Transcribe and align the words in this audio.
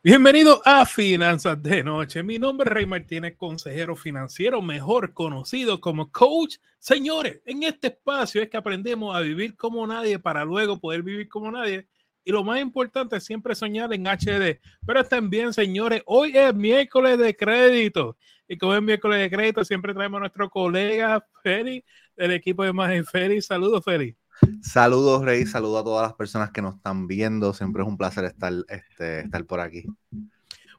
Bienvenido 0.00 0.62
a 0.64 0.86
Finanzas 0.86 1.60
de 1.60 1.82
Noche. 1.82 2.22
Mi 2.22 2.38
nombre 2.38 2.68
es 2.68 2.72
Rey 2.72 2.86
Martínez, 2.86 3.34
consejero 3.36 3.96
financiero, 3.96 4.62
mejor 4.62 5.12
conocido 5.12 5.80
como 5.80 6.12
coach. 6.12 6.58
Señores, 6.78 7.40
en 7.44 7.64
este 7.64 7.88
espacio 7.88 8.40
es 8.40 8.48
que 8.48 8.56
aprendemos 8.56 9.16
a 9.16 9.20
vivir 9.20 9.56
como 9.56 9.84
nadie 9.88 10.20
para 10.20 10.44
luego 10.44 10.78
poder 10.78 11.02
vivir 11.02 11.28
como 11.28 11.50
nadie. 11.50 11.88
Y 12.22 12.30
lo 12.30 12.44
más 12.44 12.60
importante 12.60 13.16
es 13.16 13.24
siempre 13.24 13.56
soñar 13.56 13.92
en 13.92 14.06
HD. 14.06 14.60
Pero 14.86 15.00
estén 15.00 15.52
señores. 15.52 16.00
Hoy 16.06 16.30
es 16.36 16.54
miércoles 16.54 17.18
de 17.18 17.34
crédito. 17.34 18.16
Y 18.46 18.56
como 18.56 18.76
es 18.76 18.82
miércoles 18.82 19.18
de 19.18 19.36
crédito, 19.36 19.64
siempre 19.64 19.94
traemos 19.94 20.18
a 20.18 20.20
nuestro 20.20 20.48
colega 20.48 21.26
Feri 21.42 21.84
del 22.16 22.30
equipo 22.30 22.62
de 22.62 22.72
Magen 22.72 23.04
Feri. 23.04 23.42
Saludos, 23.42 23.84
Feri. 23.84 24.16
Saludos, 24.62 25.24
Rey. 25.24 25.46
Saludos 25.46 25.80
a 25.80 25.84
todas 25.84 26.08
las 26.08 26.14
personas 26.14 26.50
que 26.50 26.62
nos 26.62 26.76
están 26.76 27.06
viendo. 27.06 27.52
Siempre 27.54 27.82
es 27.82 27.88
un 27.88 27.96
placer 27.96 28.24
estar, 28.24 28.52
este, 28.68 29.20
estar 29.20 29.44
por 29.44 29.60
aquí. 29.60 29.84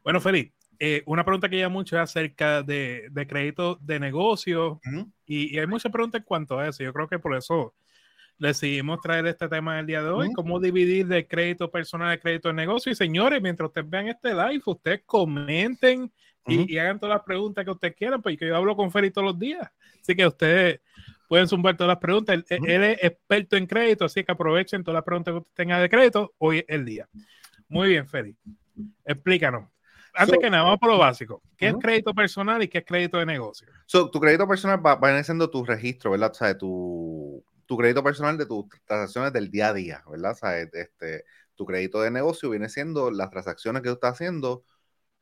Bueno, 0.04 0.22
Feli, 0.22 0.54
eh, 0.80 1.04
una 1.06 1.26
pregunta 1.26 1.50
que 1.50 1.60
ya 1.60 1.70
mucho 1.70 1.98
es 1.98 2.04
acerca 2.04 2.64
de, 2.64 3.08
de 3.12 3.28
crédito 3.28 3.78
de 3.82 4.00
negocio. 4.00 4.80
y, 5.26 5.58
hay 5.58 5.68
muchas 5.68 5.92
preguntas 5.92 6.20
en 6.20 6.26
cuanto 6.26 6.58
a 6.58 6.68
eso. 6.68 6.84
Yo 6.84 6.94
creo 6.94 7.08
que 7.08 7.20
por 7.20 7.36
eso 7.36 7.74
decidimos 8.38 9.02
traer 9.02 9.28
este 9.28 9.50
tema 9.50 9.80
el 9.80 9.86
día 9.86 10.02
de 10.02 10.10
hoy. 10.10 10.32
Cómo 10.34 10.60
dividir 10.60 11.08
de 11.08 11.28
crédito 11.28 11.70
personal 11.70 12.12
a 12.12 12.18
crédito 12.18 12.48
de 12.48 12.54
negocio. 12.54 12.92
Y 12.92 12.96
señores, 12.96 13.42
mientras 13.42 13.68
ustedes 13.68 13.90
vean 13.90 14.08
este 14.08 14.34
live, 14.34 14.62
ustedes 14.66 15.02
comenten 15.06 16.12
y, 16.48 16.74
y, 16.74 16.78
hagan 16.78 17.00
todas 17.00 17.18
las 17.18 17.26
preguntas 17.26 17.66
que 17.66 17.72
ustedes 17.72 17.96
quieran, 17.96 18.22
porque 18.22 18.38
yo 18.40 18.56
hablo 18.56 18.76
con 18.76 18.90
Feli 18.90 19.12
todos 19.12 19.28
los 19.28 19.38
días. 19.38 19.70
Así 20.02 20.16
que 20.16 20.26
ustedes 20.26 20.80
pueden 21.30 21.48
zumbar 21.48 21.78
todas 21.78 21.90
las 21.90 22.00
preguntas. 22.00 22.44
Él, 22.50 22.84
es 22.84 22.98
experto 23.04 23.56
en 23.56 23.68
crédito, 23.68 24.04
así 24.04 24.24
que 24.24 24.32
aprovechen 24.32 24.84
todas 24.84 24.96
las 24.96 25.04
preguntas 25.04 25.32
que 25.32 25.38
usted 25.38 25.54
tenga 25.54 25.80
de 25.80 25.88
crédito. 25.88 26.34
Hoy 26.40 26.60
es 26.60 26.66
el 26.68 26.84
día. 26.84 27.08
Muy 27.70 27.90
bien, 27.90 28.08
Feli. 28.08 28.36
Explícanos. 29.06 29.70
Antes 30.16 30.40
que 30.40 30.50
nada, 30.50 30.64
vamos 30.64 30.80
por 30.80 30.90
lo 30.90 30.98
básico. 30.98 31.42
¿Qué 31.56 31.68
es 31.68 31.76
crédito 31.80 32.16
personal 32.16 32.64
y 32.64 32.68
qué 32.68 32.80
es 32.80 32.86
crédito 32.86 33.20
de 33.20 33.28
negocio? 33.28 33.68
tu 33.86 34.20
crédito 34.20 34.48
personal 34.48 34.84
va, 34.84 34.96
va 34.96 35.24
siendo 35.24 35.50
tu 35.52 35.64
registro, 35.64 36.12
¿verdad? 36.12 36.32
O 36.32 36.34
sea, 36.34 36.58
tu, 36.58 37.46
tu 37.68 37.78
crédito 37.78 38.04
personal 38.04 38.36
de 38.36 38.48
tus 38.48 38.66
transacciones 38.86 39.32
del 39.32 39.52
día 39.52 39.68
a 39.68 39.74
día, 39.74 40.04
¿verdad? 40.10 40.32
O 40.32 40.36
sea, 40.36 40.58
este, 40.58 41.26
tu 41.54 41.64
crédito 41.64 42.02
de 42.02 42.10
negocio 42.10 42.50
viene 42.50 42.70
siendo 42.70 43.12
las 43.12 43.30
transacciones 43.30 43.84
que 43.84 43.90
tú 43.90 43.94
estás 43.94 44.14
haciendo 44.14 44.64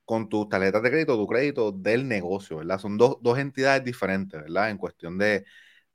con 0.05 0.29
tus 0.29 0.47
tarjetas 0.47 0.81
de 0.81 0.89
crédito, 0.89 1.17
tu 1.17 1.27
crédito 1.27 1.73
del 1.73 2.07
negocio, 2.07 2.57
¿verdad? 2.57 2.79
Son 2.79 2.97
dos, 2.97 3.17
dos 3.21 3.37
entidades 3.37 3.83
diferentes, 3.83 4.41
¿verdad? 4.41 4.69
En 4.69 4.77
cuestión 4.77 5.17
de, 5.17 5.43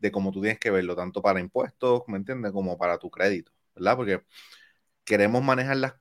de 0.03 0.13
cómo 0.13 0.33
tú 0.33 0.43
tienes 0.43 0.59
que 0.61 0.71
verlo, 0.71 0.97
tanto 0.97 1.23
para 1.23 1.41
impuestos, 1.41 2.03
¿me 2.09 2.19
entiendes? 2.19 2.53
Como 2.53 2.77
para 2.79 2.99
tu 2.99 3.11
crédito, 3.11 3.53
¿verdad? 3.77 3.97
Porque 3.97 4.23
queremos 5.05 5.43
manejar 5.43 5.77
las 5.79 5.95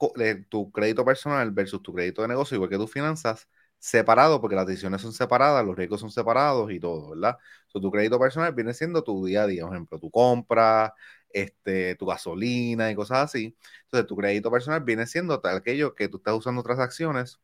tu 0.49 0.71
crédito 0.71 1.05
personal 1.05 1.51
versus 1.51 1.81
tu 1.81 1.93
crédito 1.93 2.21
de 2.21 2.27
negocio, 2.29 2.55
igual 2.55 2.69
que 2.69 2.77
tus 2.77 2.91
finanzas, 2.91 3.47
separado, 3.79 4.41
porque 4.41 4.55
las 4.55 4.67
decisiones 4.67 5.01
son 5.01 5.13
separadas, 5.13 5.65
los 5.65 5.75
riesgos 5.75 6.01
son 6.01 6.11
separados 6.11 6.71
y 6.71 6.79
todo, 6.79 7.11
¿verdad? 7.11 7.37
tu 7.73 7.91
crédito 7.91 8.19
personal 8.19 8.53
viene 8.53 8.73
siendo 8.73 9.03
tu 9.03 9.25
día 9.25 9.43
a 9.43 9.47
día, 9.47 9.63
por 9.65 9.73
ejemplo, 9.75 9.99
tu 9.99 10.11
compra, 10.11 10.93
este, 11.29 11.95
tu 11.95 12.05
gasolina 12.05 12.91
y 12.91 12.95
cosas 12.95 13.19
así. 13.25 13.57
Entonces, 13.85 14.07
tu 14.07 14.15
crédito 14.17 14.51
personal 14.51 14.81
viene 14.83 15.07
siendo 15.07 15.39
tal 15.41 15.57
aquello 15.57 15.95
que 15.95 16.09
tú 16.09 16.17
estás 16.17 16.35
usando 16.35 16.63
transacciones 16.63 17.39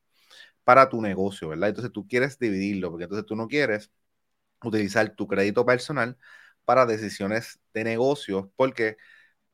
para 0.63 0.89
tu 0.89 1.02
negocio, 1.02 1.50
¿verdad? 1.50 1.69
Entonces, 1.69 1.91
tú 1.94 2.08
quieres 2.08 2.39
dividirlo, 2.39 2.89
porque 2.91 3.05
entonces 3.05 3.25
tú 3.25 3.35
no 3.35 3.47
quieres 3.47 3.91
utilizar 4.63 5.09
tu 5.16 5.28
crédito 5.28 5.66
personal 5.66 6.17
para 6.67 6.85
decisiones 6.85 7.61
de 7.73 7.85
negocios, 7.85 8.47
porque 8.57 8.97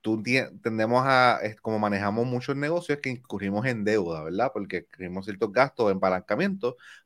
tú 0.01 0.23
tendemos 0.63 1.03
a, 1.05 1.39
como 1.61 1.79
manejamos 1.79 2.25
muchos 2.27 2.55
negocios, 2.57 2.99
que 3.01 3.09
incurrimos 3.11 3.65
en 3.67 3.83
deuda, 3.85 4.23
¿verdad? 4.23 4.51
Porque 4.53 4.79
incurrimos 4.79 5.25
ciertos 5.25 5.51
gastos 5.53 5.91
en 5.91 5.99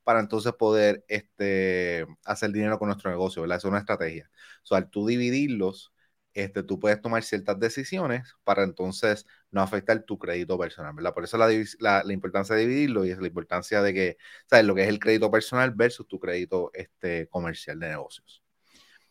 para 0.03 0.19
entonces 0.21 0.53
poder 0.53 1.05
este, 1.09 2.07
hacer 2.25 2.51
dinero 2.51 2.79
con 2.79 2.87
nuestro 2.89 3.11
negocio, 3.11 3.41
¿verdad? 3.43 3.57
es 3.59 3.65
una 3.65 3.79
estrategia. 3.79 4.29
O 4.63 4.67
sea, 4.67 4.79
al 4.79 4.89
tú 4.89 5.07
dividirlos, 5.07 5.93
este, 6.33 6.63
tú 6.63 6.79
puedes 6.79 7.01
tomar 7.01 7.23
ciertas 7.23 7.59
decisiones 7.59 8.35
para 8.43 8.63
entonces 8.63 9.25
no 9.51 9.61
afectar 9.61 10.03
tu 10.03 10.17
crédito 10.19 10.57
personal, 10.59 10.93
¿verdad? 10.95 11.13
Por 11.13 11.23
eso 11.23 11.37
la, 11.37 11.47
la, 11.79 12.03
la 12.03 12.13
importancia 12.13 12.55
de 12.55 12.61
dividirlo 12.67 13.05
y 13.05 13.11
es 13.11 13.19
la 13.19 13.27
importancia 13.27 13.81
de 13.81 13.93
que, 13.93 14.17
¿sabes? 14.49 14.65
Lo 14.65 14.75
que 14.75 14.83
es 14.83 14.89
el 14.89 14.99
crédito 14.99 15.31
personal 15.31 15.71
versus 15.71 16.07
tu 16.07 16.19
crédito 16.19 16.71
este, 16.73 17.27
comercial 17.29 17.79
de 17.79 17.89
negocios. 17.89 18.43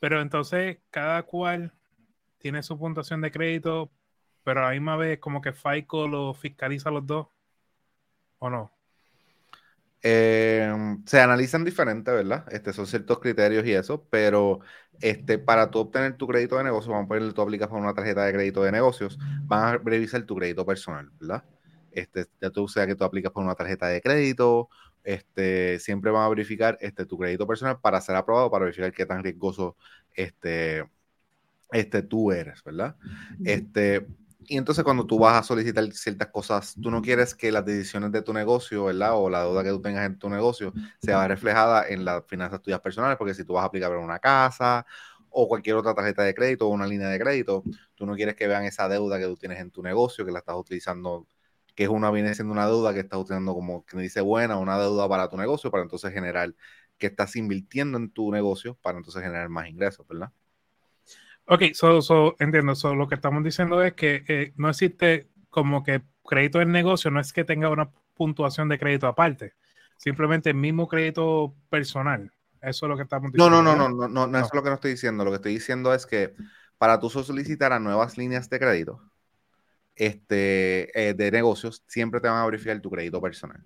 Pero 0.06 0.20
entonces 0.20 0.78
cada 0.90 1.24
cual 1.24 1.72
tiene 2.38 2.62
su 2.62 2.78
puntuación 2.78 3.20
de 3.22 3.32
crédito, 3.32 3.90
pero 4.44 4.60
a 4.60 4.66
la 4.66 4.70
misma 4.70 4.96
vez 4.96 5.18
como 5.18 5.40
que 5.40 5.52
FICO 5.52 6.06
lo 6.06 6.32
fiscaliza 6.32 6.92
los 6.92 7.04
dos, 7.04 7.26
¿o 8.38 8.48
no? 8.48 8.70
Em, 10.02 11.04
se 11.06 11.20
analizan 11.20 11.64
diferente, 11.64 12.12
¿verdad? 12.12 12.46
Este, 12.52 12.72
son 12.72 12.86
ciertos 12.86 13.18
criterios 13.18 13.66
y 13.66 13.72
eso, 13.72 14.06
pero 14.08 14.60
este, 15.00 15.40
para 15.40 15.72
tú 15.72 15.80
obtener 15.80 16.16
tu 16.16 16.28
crédito 16.28 16.56
de 16.56 16.62
negocio, 16.62 16.92
vamos 16.92 17.06
a 17.06 17.08
ponerle, 17.08 17.32
tú 17.32 17.42
aplicas 17.42 17.66
por 17.66 17.80
una 17.80 17.92
tarjeta 17.92 18.26
de 18.26 18.32
crédito 18.32 18.62
de 18.62 18.70
negocios, 18.70 19.18
van 19.42 19.64
a 19.64 19.78
revisar 19.78 20.22
tu 20.22 20.36
crédito 20.36 20.64
personal, 20.64 21.10
¿verdad? 21.18 21.42
Este, 21.90 22.26
ya 22.40 22.50
tú 22.50 22.68
sea 22.68 22.86
que 22.86 22.94
tú 22.94 23.02
aplicas 23.02 23.32
por 23.32 23.42
una 23.42 23.56
tarjeta 23.56 23.88
de 23.88 24.00
crédito 24.00 24.68
este, 25.06 25.78
siempre 25.78 26.10
van 26.10 26.24
a 26.24 26.28
verificar 26.28 26.76
este, 26.80 27.06
tu 27.06 27.16
crédito 27.16 27.46
personal 27.46 27.78
para 27.80 28.00
ser 28.00 28.16
aprobado, 28.16 28.50
para 28.50 28.64
verificar 28.64 28.92
qué 28.92 29.06
tan 29.06 29.22
riesgoso 29.22 29.76
este, 30.14 30.84
este, 31.70 32.02
tú 32.02 32.32
eres, 32.32 32.62
¿verdad? 32.64 32.96
Este, 33.44 34.04
y 34.48 34.56
entonces 34.56 34.82
cuando 34.82 35.06
tú 35.06 35.18
vas 35.18 35.38
a 35.38 35.42
solicitar 35.44 35.90
ciertas 35.92 36.28
cosas, 36.28 36.74
tú 36.82 36.90
no 36.90 37.00
quieres 37.02 37.36
que 37.36 37.52
las 37.52 37.64
decisiones 37.64 38.10
de 38.10 38.22
tu 38.22 38.32
negocio, 38.32 38.86
¿verdad? 38.86 39.12
O 39.14 39.30
la 39.30 39.44
deuda 39.44 39.62
que 39.62 39.70
tú 39.70 39.80
tengas 39.80 40.06
en 40.06 40.18
tu 40.18 40.28
negocio 40.28 40.72
sea 41.00 41.26
reflejada 41.28 41.86
en 41.88 42.04
las 42.04 42.24
finanzas 42.26 42.60
tuyas 42.60 42.80
personales, 42.80 43.16
porque 43.16 43.34
si 43.34 43.44
tú 43.44 43.52
vas 43.52 43.62
a 43.62 43.66
aplicar 43.66 43.90
para 43.90 44.02
una 44.02 44.18
casa 44.18 44.84
o 45.30 45.46
cualquier 45.46 45.76
otra 45.76 45.94
tarjeta 45.94 46.24
de 46.24 46.34
crédito 46.34 46.66
o 46.66 46.70
una 46.70 46.86
línea 46.86 47.08
de 47.08 47.18
crédito, 47.20 47.62
tú 47.94 48.06
no 48.06 48.16
quieres 48.16 48.34
que 48.34 48.48
vean 48.48 48.64
esa 48.64 48.88
deuda 48.88 49.18
que 49.18 49.26
tú 49.26 49.36
tienes 49.36 49.60
en 49.60 49.70
tu 49.70 49.82
negocio, 49.82 50.24
que 50.26 50.32
la 50.32 50.40
estás 50.40 50.56
utilizando 50.56 51.26
que 51.76 51.84
es 51.84 51.90
una, 51.90 52.10
viene 52.10 52.34
siendo 52.34 52.52
una 52.52 52.66
deuda 52.66 52.94
que 52.94 53.00
estás 53.00 53.20
utilizando 53.20 53.54
como 53.54 53.84
que 53.84 53.96
me 53.96 54.02
dice 54.02 54.22
buena, 54.22 54.56
una 54.56 54.78
deuda 54.78 55.08
para 55.08 55.28
tu 55.28 55.36
negocio, 55.36 55.70
para 55.70 55.84
entonces 55.84 56.12
generar 56.12 56.54
que 56.96 57.06
estás 57.06 57.36
invirtiendo 57.36 57.98
en 57.98 58.10
tu 58.10 58.32
negocio 58.32 58.78
para 58.80 58.96
entonces 58.96 59.22
generar 59.22 59.50
más 59.50 59.68
ingresos, 59.68 60.08
¿verdad? 60.08 60.32
Ok, 61.44 61.62
so, 61.74 62.34
entiendo. 62.38 62.74
So, 62.74 62.94
lo 62.94 63.06
que 63.06 63.14
estamos 63.14 63.44
diciendo 63.44 63.82
es 63.82 63.92
que 63.92 64.24
eh, 64.26 64.52
no 64.56 64.70
existe 64.70 65.28
como 65.50 65.84
que 65.84 66.02
crédito 66.24 66.62
en 66.62 66.72
negocio, 66.72 67.10
no 67.10 67.20
es 67.20 67.32
que 67.32 67.44
tenga 67.44 67.68
una 67.68 67.90
puntuación 68.14 68.68
de 68.70 68.78
crédito 68.78 69.06
aparte, 69.06 69.52
simplemente 69.98 70.50
el 70.50 70.56
mismo 70.56 70.88
crédito 70.88 71.54
personal. 71.68 72.32
Eso 72.62 72.86
es 72.86 72.90
lo 72.90 72.96
que 72.96 73.02
estamos 73.02 73.30
diciendo. 73.30 73.62
No, 73.62 73.62
no, 73.62 73.76
no, 73.76 73.88
no, 73.88 73.94
no, 73.94 74.08
no, 74.08 74.26
no, 74.26 74.38
eso 74.38 74.46
es 74.46 74.54
lo 74.54 74.62
que 74.62 74.70
no 74.70 74.74
estoy 74.76 74.92
diciendo. 74.92 75.24
Lo 75.24 75.30
que 75.30 75.36
estoy 75.36 75.52
diciendo 75.52 75.92
es 75.92 76.06
que 76.06 76.34
para 76.78 76.98
tú 76.98 77.10
solicitar 77.10 77.74
a 77.74 77.78
nuevas 77.78 78.16
líneas 78.16 78.48
de 78.48 78.58
crédito, 78.58 79.02
este, 79.96 81.08
eh, 81.08 81.14
de 81.14 81.30
negocios, 81.30 81.82
siempre 81.86 82.20
te 82.20 82.28
van 82.28 82.42
a 82.42 82.44
verificar 82.44 82.78
tu 82.80 82.90
crédito 82.90 83.20
personal. 83.20 83.64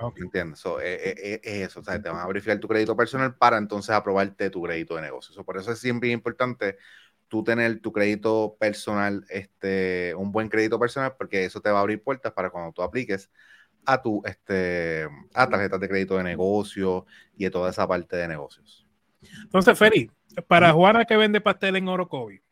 Okay. 0.00 0.24
¿Entiendes? 0.24 0.62
Eh, 0.82 1.14
eh, 1.16 1.40
es 1.42 1.68
eso, 1.70 1.80
o 1.80 1.82
sea, 1.82 2.00
te 2.00 2.08
van 2.08 2.20
a 2.20 2.26
verificar 2.26 2.58
tu 2.58 2.68
crédito 2.68 2.96
personal 2.96 3.34
para 3.34 3.56
entonces 3.56 3.90
aprobarte 3.90 4.50
tu 4.50 4.62
crédito 4.62 4.96
de 4.96 5.02
negocio. 5.02 5.44
por 5.44 5.56
eso 5.56 5.72
es 5.72 5.78
siempre 5.78 6.10
importante 6.10 6.76
tú 7.28 7.44
tener 7.44 7.80
tu 7.80 7.92
crédito 7.92 8.56
personal, 8.58 9.24
este, 9.30 10.14
un 10.16 10.32
buen 10.32 10.48
crédito 10.48 10.78
personal, 10.78 11.14
porque 11.16 11.44
eso 11.44 11.60
te 11.60 11.70
va 11.70 11.78
a 11.78 11.80
abrir 11.82 12.02
puertas 12.02 12.32
para 12.32 12.50
cuando 12.50 12.72
tú 12.72 12.82
apliques 12.82 13.30
a 13.86 14.02
tu 14.02 14.20
este, 14.26 15.08
a 15.32 15.48
tarjetas 15.48 15.80
de 15.80 15.88
crédito 15.88 16.16
de 16.16 16.24
negocio 16.24 17.06
y 17.36 17.46
a 17.46 17.50
toda 17.50 17.70
esa 17.70 17.86
parte 17.86 18.16
de 18.16 18.28
negocios. 18.28 18.86
Entonces, 19.44 19.78
Feri, 19.78 20.10
para 20.48 20.72
Juana 20.72 21.04
que 21.04 21.16
vende 21.16 21.40
pastel 21.40 21.76
en 21.76 21.88
Orocovi, 21.88 22.42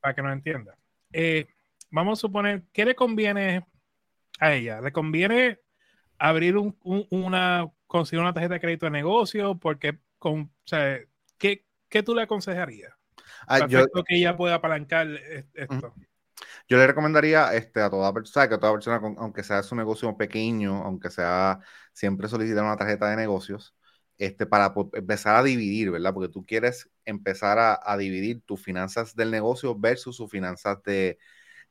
para 0.00 0.14
que 0.14 0.22
nos 0.22 0.32
entienda, 0.32 0.76
eh, 1.12 1.46
vamos 1.90 2.18
a 2.18 2.20
suponer, 2.20 2.64
¿qué 2.72 2.84
le 2.84 2.94
conviene 2.94 3.66
a 4.38 4.52
ella? 4.52 4.80
¿Le 4.80 4.92
conviene 4.92 5.60
abrir 6.18 6.56
una, 6.56 7.70
conseguir 7.86 8.20
una 8.20 8.32
tarjeta 8.32 8.54
de 8.54 8.60
crédito 8.60 8.86
de 8.86 8.90
negocio? 8.90 9.58
Porque, 9.58 9.98
con, 10.18 10.40
o 10.40 10.50
sea, 10.64 10.98
¿qué, 11.38 11.66
¿qué, 11.88 12.02
tú 12.02 12.14
le 12.14 12.22
aconsejarías? 12.22 12.92
Ah, 13.46 13.66
yo, 13.66 13.84
que 14.06 14.16
ella 14.16 14.36
pueda 14.36 14.56
apalancar 14.56 15.08
esto. 15.54 15.94
Yo 16.68 16.78
le 16.78 16.86
recomendaría 16.86 17.54
este, 17.54 17.80
a 17.80 17.90
toda 17.90 18.12
persona, 18.12 18.48
que 18.48 18.58
toda 18.58 18.72
persona, 18.72 19.00
aunque 19.18 19.42
sea 19.42 19.62
su 19.62 19.74
negocio 19.74 20.16
pequeño, 20.16 20.82
aunque 20.84 21.10
sea 21.10 21.60
siempre 21.92 22.28
solicitar 22.28 22.64
una 22.64 22.76
tarjeta 22.76 23.10
de 23.10 23.16
negocios, 23.16 23.74
este, 24.18 24.46
para 24.46 24.72
empezar 24.92 25.36
a 25.36 25.42
dividir, 25.42 25.90
¿verdad? 25.90 26.14
Porque 26.14 26.32
tú 26.32 26.44
quieres 26.46 26.90
empezar 27.04 27.58
a, 27.58 27.80
a 27.82 27.96
dividir 27.96 28.42
tus 28.42 28.62
finanzas 28.62 29.14
del 29.16 29.30
negocio 29.30 29.78
versus 29.78 30.16
sus 30.16 30.30
finanzas 30.30 30.82
de, 30.84 31.18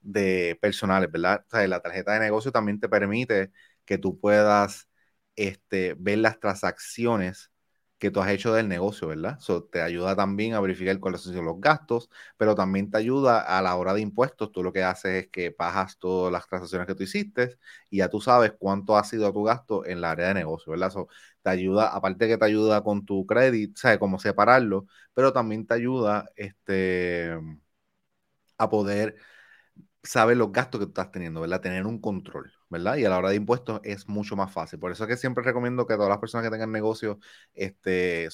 de 0.02 0.58
personales, 0.62 1.12
¿verdad? 1.12 1.44
O 1.48 1.50
sea, 1.52 1.68
la 1.68 1.80
tarjeta 1.82 2.14
de 2.14 2.20
negocio 2.22 2.52
también 2.52 2.80
te 2.80 2.90
permite 2.90 3.52
que 3.86 3.98
tú 3.98 4.20
puedas 4.20 4.90
este, 5.36 5.96
ver 5.98 6.20
las 6.20 6.40
transacciones 6.40 7.52
que 7.98 8.12
tú 8.12 8.22
has 8.22 8.30
hecho 8.32 8.54
del 8.54 8.70
negocio, 8.70 9.10
¿verdad? 9.10 9.38
Eso 9.40 9.64
te 9.66 9.82
ayuda 9.82 10.16
también 10.16 10.54
a 10.54 10.62
verificar 10.62 10.98
cuáles 11.02 11.22
son 11.22 11.44
los 11.46 11.60
gastos, 11.60 12.10
pero 12.38 12.56
también 12.56 12.90
te 12.90 12.98
ayuda 12.98 13.42
a 13.42 13.62
la 13.62 13.76
hora 13.76 13.94
de 13.94 14.00
impuestos. 14.02 14.52
Tú 14.54 14.64
lo 14.64 14.72
que 14.72 14.84
haces 14.84 15.26
es 15.26 15.30
que 15.30 15.54
bajas 15.58 15.98
todas 16.00 16.32
las 16.32 16.48
transacciones 16.48 16.88
que 16.88 16.96
tú 16.96 17.04
hiciste 17.04 17.58
y 17.90 17.98
ya 17.98 18.08
tú 18.10 18.22
sabes 18.22 18.54
cuánto 18.58 18.96
ha 18.98 19.04
sido 19.04 19.32
tu 19.34 19.44
gasto 19.44 19.86
en 19.86 20.00
la 20.02 20.12
área 20.12 20.30
de 20.30 20.34
negocio, 20.36 20.72
¿verdad? 20.72 20.88
Eso 20.90 21.08
te 21.42 21.50
ayuda, 21.50 21.90
aparte 21.90 22.28
que 22.30 22.38
te 22.38 22.46
ayuda 22.46 22.82
con 22.84 23.06
tu 23.06 23.26
crédito, 23.26 23.74
¿sabes 23.82 23.98
cómo 24.00 24.18
separarlo? 24.20 24.88
Pero 25.14 25.34
también 25.34 25.66
te 25.68 25.74
ayuda 25.74 26.30
este, 26.38 27.32
a 28.58 28.70
poder 28.70 29.16
saber 30.04 30.38
los 30.38 30.52
gastos 30.52 30.80
que 30.80 30.86
tú 30.86 30.92
estás 30.92 31.12
teniendo, 31.12 31.42
¿verdad? 31.42 31.62
Tener 31.62 31.86
un 31.86 32.00
control. 32.00 32.52
¿verdad? 32.70 32.98
Y 32.98 33.06
a 33.06 33.10
la 33.10 33.18
hora 33.18 33.30
de 33.30 33.36
impuestos 33.36 33.82
es 33.84 34.08
mucho 34.08 34.36
más 34.36 34.52
fácil. 34.52 34.80
Por 34.80 34.92
eso 34.92 35.04
es 35.04 35.10
que 35.10 35.18
siempre 35.18 35.44
recomiendo 35.44 35.88
que 35.88 35.96
todas 35.96 36.10
las 36.10 36.20
personas 36.20 36.46
que 36.46 36.52
tengan 36.52 36.72
negocios 36.72 37.18
este, 37.54 38.30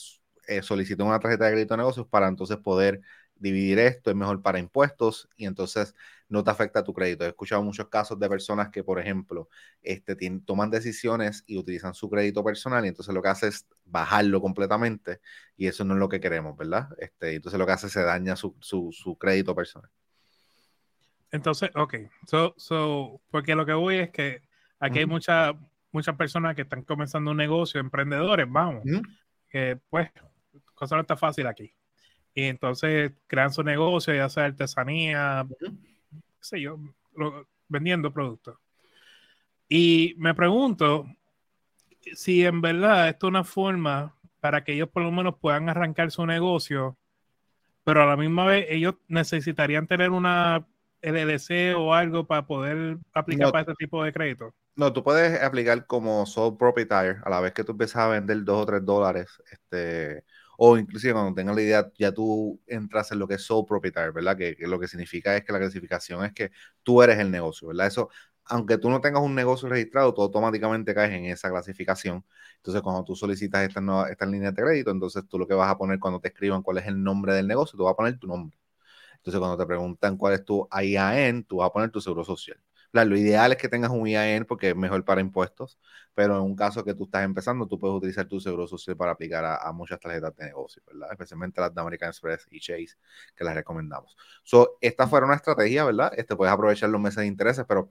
eh, 0.48 0.62
soliciten 0.62 1.06
una 1.08 1.20
tarjeta 1.20 1.46
de 1.46 1.52
crédito 1.54 1.74
de 1.74 1.78
negocios 1.80 2.08
para 2.08 2.28
entonces 2.28 2.58
poder 2.58 3.02
dividir 3.36 3.80
esto, 3.80 4.10
es 4.10 4.16
mejor 4.16 4.42
para 4.42 4.60
impuestos 4.60 5.28
y 5.36 5.46
entonces 5.46 5.94
no 6.30 6.44
te 6.44 6.52
afecta 6.52 6.84
tu 6.84 6.94
crédito. 6.94 7.26
He 7.26 7.30
escuchado 7.30 7.64
muchos 7.64 7.88
casos 7.90 8.18
de 8.20 8.30
personas 8.30 8.70
que, 8.70 8.84
por 8.84 9.00
ejemplo, 9.00 9.50
este, 9.82 10.16
toman 10.46 10.70
decisiones 10.72 11.44
y 11.46 11.58
utilizan 11.58 11.94
su 11.94 12.10
crédito 12.10 12.44
personal 12.44 12.86
y 12.86 12.90
entonces 12.90 13.14
lo 13.14 13.22
que 13.22 13.30
hace 13.30 13.48
es 13.48 13.68
bajarlo 13.86 14.42
completamente 14.42 15.20
y 15.58 15.68
eso 15.68 15.84
no 15.86 15.94
es 15.96 16.00
lo 16.00 16.10
que 16.10 16.20
queremos, 16.20 16.56
¿verdad? 16.58 16.90
Este, 16.98 17.36
entonces 17.36 17.60
lo 17.60 17.66
que 17.66 17.74
hace 17.74 17.88
es 17.88 17.94
se 17.94 18.04
daña 18.04 18.36
su, 18.36 18.56
su, 18.62 18.90
su 18.92 19.18
crédito 19.18 19.54
personal. 19.56 19.90
Entonces, 21.36 21.70
ok, 21.76 21.96
so, 22.28 22.54
so, 22.58 23.22
porque 23.30 23.56
lo 23.56 23.66
que 23.66 23.74
voy 23.74 23.98
es 23.98 24.10
que 24.10 24.42
aquí 24.80 25.00
hay 25.00 25.06
muchas 25.06 25.56
muchas 25.96 26.16
personas 26.18 26.56
que 26.56 26.64
están 26.64 26.84
comenzando 26.84 27.32
un 27.32 27.38
negocio, 27.38 27.80
emprendedores, 27.80 28.46
vamos, 28.50 28.84
que 29.50 29.80
pues, 29.90 30.12
cosa 30.74 30.96
no 30.96 31.02
está 31.02 31.16
fácil 31.16 31.48
aquí. 31.48 31.74
Y 32.34 32.44
entonces 32.44 33.14
crean 33.28 33.54
su 33.54 33.64
negocio, 33.64 34.14
ya 34.14 34.28
sea 34.28 34.46
artesanía, 34.46 35.48
qué 35.58 35.72
sé 36.42 36.60
yo, 36.60 36.78
vendiendo 37.70 38.12
productos. 38.12 38.58
Y 39.70 40.16
me 40.18 40.36
pregunto 40.36 41.08
si 42.14 42.46
en 42.46 42.60
verdad 42.60 43.08
esto 43.08 43.28
es 43.28 43.30
una 43.30 43.46
forma 43.46 44.14
para 44.42 44.66
que 44.66 44.74
ellos 44.74 44.90
por 44.90 45.02
lo 45.02 45.12
menos 45.12 45.36
puedan 45.40 45.70
arrancar 45.70 46.12
su 46.12 46.26
negocio, 46.26 46.98
pero 47.86 48.04
a 48.04 48.06
la 48.06 48.18
misma 48.18 48.46
vez 48.46 48.66
ellos 48.70 48.96
necesitarían 49.08 49.88
tener 49.88 50.12
una 50.12 50.68
LLC 51.06 51.76
o 51.76 51.94
algo 51.94 52.26
para 52.26 52.46
poder 52.46 52.98
aplicar 53.14 53.52
para 53.52 53.62
este 53.62 53.74
tipo 53.76 54.04
de 54.04 54.12
crédito? 54.12 54.54
No, 54.76 54.92
tú 54.92 55.04
puedes 55.04 55.42
aplicar 55.42 55.86
como 55.88 56.26
sole 56.26 56.58
proprietor 56.58 57.22
a 57.24 57.30
la 57.30 57.40
vez 57.40 57.54
que 57.54 57.64
tú 57.64 57.72
empiezas 57.72 57.98
a 57.98 58.08
vender 58.10 58.44
dos 58.44 58.64
o 58.64 58.66
tres 58.66 58.84
dólares, 58.84 59.42
este, 59.52 60.26
o 60.58 60.78
inclusive 60.78 61.14
cuando 61.14 61.34
tengas 61.34 61.56
la 61.56 61.62
idea, 61.62 61.92
ya 61.98 62.12
tú 62.12 62.62
entras 62.68 63.12
en 63.12 63.20
lo 63.20 63.28
que 63.28 63.36
es 63.36 63.44
sole 63.44 63.66
proprietor, 63.68 64.12
¿verdad? 64.14 64.36
Que, 64.38 64.56
que, 64.56 64.68
lo 64.68 64.80
que 64.80 64.88
significa 64.88 65.36
es 65.38 65.46
que 65.46 65.54
la 65.54 65.60
clasificación 65.60 66.26
es 66.26 66.34
que 66.34 66.52
tú 66.84 67.02
eres 67.02 67.20
el 67.20 67.32
negocio, 67.32 67.70
¿verdad? 67.70 67.88
Eso, 67.88 68.10
aunque 68.46 68.78
tú 68.78 68.90
no 68.90 69.02
tengas 69.02 69.22
un 69.24 69.34
negocio 69.36 69.70
registrado, 69.70 70.14
tú 70.14 70.22
automáticamente 70.22 70.94
caes 70.94 71.14
en 71.14 71.26
esa 71.26 71.50
clasificación. 71.50 72.26
Entonces, 72.58 72.82
cuando 72.82 73.04
tú 73.04 73.16
solicitas 73.16 73.68
esta, 73.68 73.82
nueva, 73.82 74.10
esta 74.10 74.26
línea 74.26 74.52
de 74.52 74.62
crédito, 74.62 74.92
entonces 74.92 75.24
tú 75.28 75.40
lo 75.40 75.48
que 75.48 75.54
vas 75.54 75.70
a 75.72 75.78
poner 75.78 76.00
cuando 76.00 76.20
te 76.20 76.30
escriban 76.30 76.62
cuál 76.62 76.78
es 76.80 76.88
el 76.88 77.02
nombre 77.04 77.34
del 77.34 77.48
negocio, 77.48 77.78
tú 77.78 77.84
vas 77.86 77.94
a 77.94 77.96
poner 77.96 78.20
tu 78.20 78.28
nombre. 78.28 78.58
Entonces, 79.26 79.40
cuando 79.40 79.58
te 79.58 79.66
preguntan 79.66 80.18
cuál 80.18 80.36
es 80.36 80.46
tu 80.46 80.68
IAN, 80.72 81.46
tú 81.46 81.58
vas 81.58 81.70
a 81.70 81.74
poner 81.74 81.90
tu 81.90 82.00
seguro 82.00 82.24
social. 82.24 82.62
lo 82.92 83.18
ideal 83.18 83.52
es 83.52 83.58
que 83.58 83.68
tengas 83.70 83.90
un 83.90 84.08
IAN 84.08 84.46
porque 84.46 84.70
es 84.70 84.76
mejor 84.76 85.04
para 85.04 85.20
impuestos, 85.20 85.80
pero 86.14 86.36
en 86.38 86.44
un 86.44 86.56
caso 86.56 86.84
que 86.84 86.94
tú 86.94 87.06
estás 87.06 87.24
empezando, 87.26 87.68
tú 87.68 87.80
puedes 87.80 87.98
utilizar 87.98 88.28
tu 88.28 88.40
seguro 88.40 88.68
social 88.68 88.96
para 88.96 89.14
aplicar 89.14 89.44
a, 89.44 89.72
muchas 89.72 90.00
tarjetas 90.00 90.36
de 90.36 90.46
negocio, 90.46 90.84
¿verdad? 90.86 91.10
Especialmente 91.12 91.60
las 91.60 91.74
de 91.74 91.82
American 91.82 92.10
Express 92.10 92.48
y 92.52 92.60
Chase, 92.60 92.98
que 93.36 93.44
las 93.44 93.56
recomendamos. 93.56 94.16
So, 94.44 94.78
esta 94.80 95.08
fuera 95.08 95.26
una 95.26 95.36
estrategia, 95.36 95.84
¿verdad? 95.86 96.14
Este, 96.16 96.36
puedes 96.36 96.54
aprovechar 96.54 96.90
los 96.90 97.02
meses 97.02 97.18
de 97.22 97.26
intereses, 97.26 97.66
pero 97.68 97.90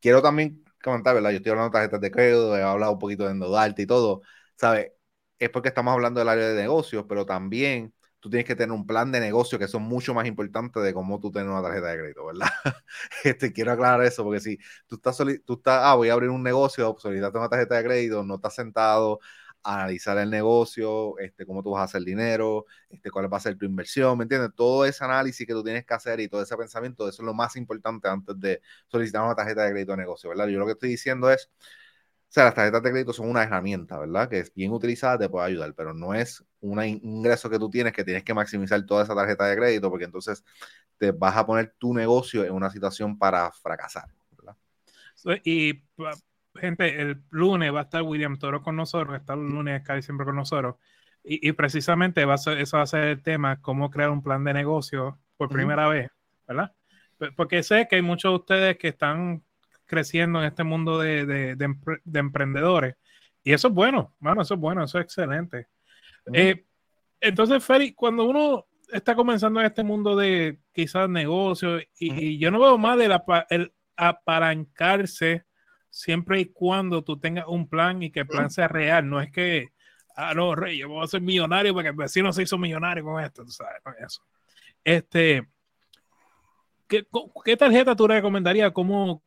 quiero 0.00 0.20
también 0.22 0.62
comentar, 0.82 1.14
¿verdad? 1.14 1.30
Yo 1.30 1.36
estoy 1.38 1.50
hablando 1.52 1.70
de 1.70 1.72
tarjetas 1.72 2.00
de 2.02 2.10
crédito, 2.10 2.56
he 2.58 2.62
hablado 2.62 2.92
un 2.92 2.98
poquito 2.98 3.24
de 3.24 3.30
endeudarte 3.30 3.82
y 3.82 3.86
todo, 3.86 4.20
¿sabes? 4.56 4.92
Es 5.38 5.48
porque 5.50 5.68
estamos 5.68 5.92
hablando 5.94 6.20
del 6.20 6.28
área 6.28 6.48
de 6.48 6.60
negocios, 6.62 7.06
pero 7.08 7.24
también 7.26 7.94
tú 8.24 8.30
tienes 8.30 8.46
que 8.46 8.56
tener 8.56 8.72
un 8.72 8.86
plan 8.86 9.12
de 9.12 9.20
negocio 9.20 9.58
que 9.58 9.68
son 9.68 9.82
mucho 9.82 10.14
más 10.14 10.26
importantes 10.26 10.82
de 10.82 10.94
cómo 10.94 11.20
tú 11.20 11.30
tienes 11.30 11.50
una 11.52 11.60
tarjeta 11.60 11.88
de 11.88 11.98
crédito, 11.98 12.24
¿verdad? 12.24 12.48
este, 13.22 13.52
quiero 13.52 13.72
aclarar 13.72 14.02
eso 14.02 14.24
porque 14.24 14.40
si 14.40 14.58
tú 14.86 14.94
estás, 14.96 15.18
tú 15.44 15.52
estás, 15.52 15.82
ah, 15.84 15.94
voy 15.94 16.08
a 16.08 16.14
abrir 16.14 16.30
un 16.30 16.42
negocio, 16.42 16.96
solicitaste 16.98 17.36
una 17.36 17.50
tarjeta 17.50 17.74
de 17.74 17.84
crédito, 17.84 18.24
no 18.24 18.36
estás 18.36 18.54
sentado 18.54 19.20
a 19.62 19.74
analizar 19.74 20.16
el 20.16 20.30
negocio, 20.30 21.18
este, 21.18 21.44
cómo 21.44 21.62
tú 21.62 21.72
vas 21.72 21.82
a 21.82 21.84
hacer 21.84 22.02
dinero, 22.02 22.64
este, 22.88 23.10
cuál 23.10 23.30
va 23.30 23.36
a 23.36 23.40
ser 23.40 23.58
tu 23.58 23.66
inversión, 23.66 24.16
¿me 24.16 24.22
entiendes? 24.24 24.52
Todo 24.56 24.86
ese 24.86 25.04
análisis 25.04 25.46
que 25.46 25.52
tú 25.52 25.62
tienes 25.62 25.84
que 25.84 25.92
hacer 25.92 26.18
y 26.20 26.26
todo 26.28 26.40
ese 26.40 26.56
pensamiento, 26.56 27.06
eso 27.06 27.20
es 27.20 27.26
lo 27.26 27.34
más 27.34 27.56
importante 27.56 28.08
antes 28.08 28.40
de 28.40 28.62
solicitar 28.88 29.22
una 29.22 29.34
tarjeta 29.34 29.64
de 29.64 29.72
crédito 29.72 29.92
de 29.92 29.98
negocio, 29.98 30.30
¿verdad? 30.30 30.46
Yo 30.46 30.58
lo 30.58 30.64
que 30.64 30.72
estoy 30.72 30.88
diciendo 30.88 31.30
es, 31.30 31.50
sea, 32.34 32.46
las 32.46 32.54
tarjetas 32.54 32.82
de 32.82 32.90
crédito 32.90 33.12
son 33.12 33.28
una 33.28 33.44
herramienta, 33.44 33.96
¿verdad? 33.96 34.28
Que 34.28 34.40
es 34.40 34.52
bien 34.52 34.72
utilizada, 34.72 35.18
te 35.18 35.28
puede 35.28 35.46
ayudar, 35.46 35.72
pero 35.74 35.94
no 35.94 36.14
es 36.14 36.44
un 36.60 36.82
ingreso 36.82 37.48
que 37.48 37.60
tú 37.60 37.70
tienes 37.70 37.92
que 37.92 38.02
tienes 38.02 38.24
que 38.24 38.34
maximizar 38.34 38.84
toda 38.84 39.04
esa 39.04 39.14
tarjeta 39.14 39.46
de 39.46 39.56
crédito 39.56 39.88
porque 39.88 40.06
entonces 40.06 40.44
te 40.98 41.12
vas 41.12 41.36
a 41.36 41.46
poner 41.46 41.74
tu 41.78 41.94
negocio 41.94 42.44
en 42.44 42.52
una 42.52 42.70
situación 42.70 43.16
para 43.16 43.52
fracasar, 43.52 44.08
¿verdad? 44.36 44.56
y 45.44 45.84
gente, 46.56 47.00
el 47.00 47.22
lunes 47.30 47.72
va 47.72 47.80
a 47.80 47.82
estar 47.84 48.02
William 48.02 48.36
Toro 48.36 48.62
con 48.62 48.74
nosotros, 48.74 49.14
está 49.16 49.34
el 49.34 49.48
lunes 49.48 49.82
casi 49.84 50.02
siempre 50.02 50.26
con 50.26 50.34
nosotros, 50.34 50.74
y, 51.22 51.52
precisamente 51.52 52.24
va 52.24 52.34
a 52.34 52.38
ser, 52.38 52.58
eso 52.58 52.78
va 52.78 52.82
a 52.82 52.86
ser 52.86 53.04
el 53.04 53.22
tema, 53.22 53.62
cómo 53.62 53.90
crear 53.90 54.10
un 54.10 54.22
plan 54.22 54.42
de 54.42 54.54
negocio 54.54 55.20
por 55.36 55.48
primera 55.48 55.88
vez, 55.88 56.10
¿verdad? 56.48 56.74
Porque 57.36 57.62
sé 57.62 57.86
que 57.88 57.96
hay 57.96 58.02
muchos 58.02 58.32
de 58.32 58.36
ustedes 58.36 58.76
que 58.76 58.88
están 58.88 59.44
creciendo 59.86 60.40
en 60.40 60.46
este 60.46 60.64
mundo 60.64 60.98
de, 60.98 61.56
emprendedores. 62.12 62.96
Y 63.42 63.52
eso 63.52 63.68
es 63.68 63.74
bueno, 63.74 64.14
bueno, 64.18 64.42
eso 64.42 64.54
es 64.54 64.60
bueno, 64.60 64.84
eso 64.84 64.98
es 64.98 65.04
excelente. 65.04 65.68
Eh, 66.32 66.64
entonces, 67.20 67.62
Feri, 67.64 67.92
cuando 67.92 68.24
uno 68.24 68.66
está 68.92 69.14
comenzando 69.14 69.60
en 69.60 69.66
este 69.66 69.82
mundo 69.82 70.16
de 70.16 70.58
quizás 70.72 71.08
negocio, 71.08 71.78
y, 71.98 72.38
yo 72.38 72.50
no 72.50 72.60
veo 72.60 72.78
más 72.78 72.98
de 72.98 73.20
el 73.50 73.72
apalancarse 73.96 75.44
siempre 75.90 76.40
y 76.40 76.46
cuando 76.46 77.04
tú 77.04 77.18
tengas 77.18 77.46
un 77.46 77.68
plan 77.68 78.02
y 78.02 78.10
que 78.10 78.20
el 78.20 78.26
plan 78.26 78.50
sea 78.50 78.68
real, 78.68 79.08
no 79.08 79.20
es 79.20 79.30
que, 79.30 79.68
ah, 80.16 80.34
no, 80.34 80.54
Rey, 80.54 80.78
yo 80.78 80.88
voy 80.88 81.04
a 81.04 81.06
ser 81.06 81.20
millonario 81.20 81.72
porque 81.72 81.90
el 81.90 81.96
vecino 81.96 82.32
se 82.32 82.42
hizo 82.42 82.58
millonario 82.58 83.04
con 83.04 83.22
esto, 83.22 83.46
sabes, 83.48 83.80
eso. 84.04 84.22
Este, 84.82 85.46
¿qué, 86.88 87.06
¿qué, 87.44 87.56
tarjeta 87.56 87.94
tú 87.94 88.08
recomendarías? 88.08 88.72
¿Cómo, 88.72 89.22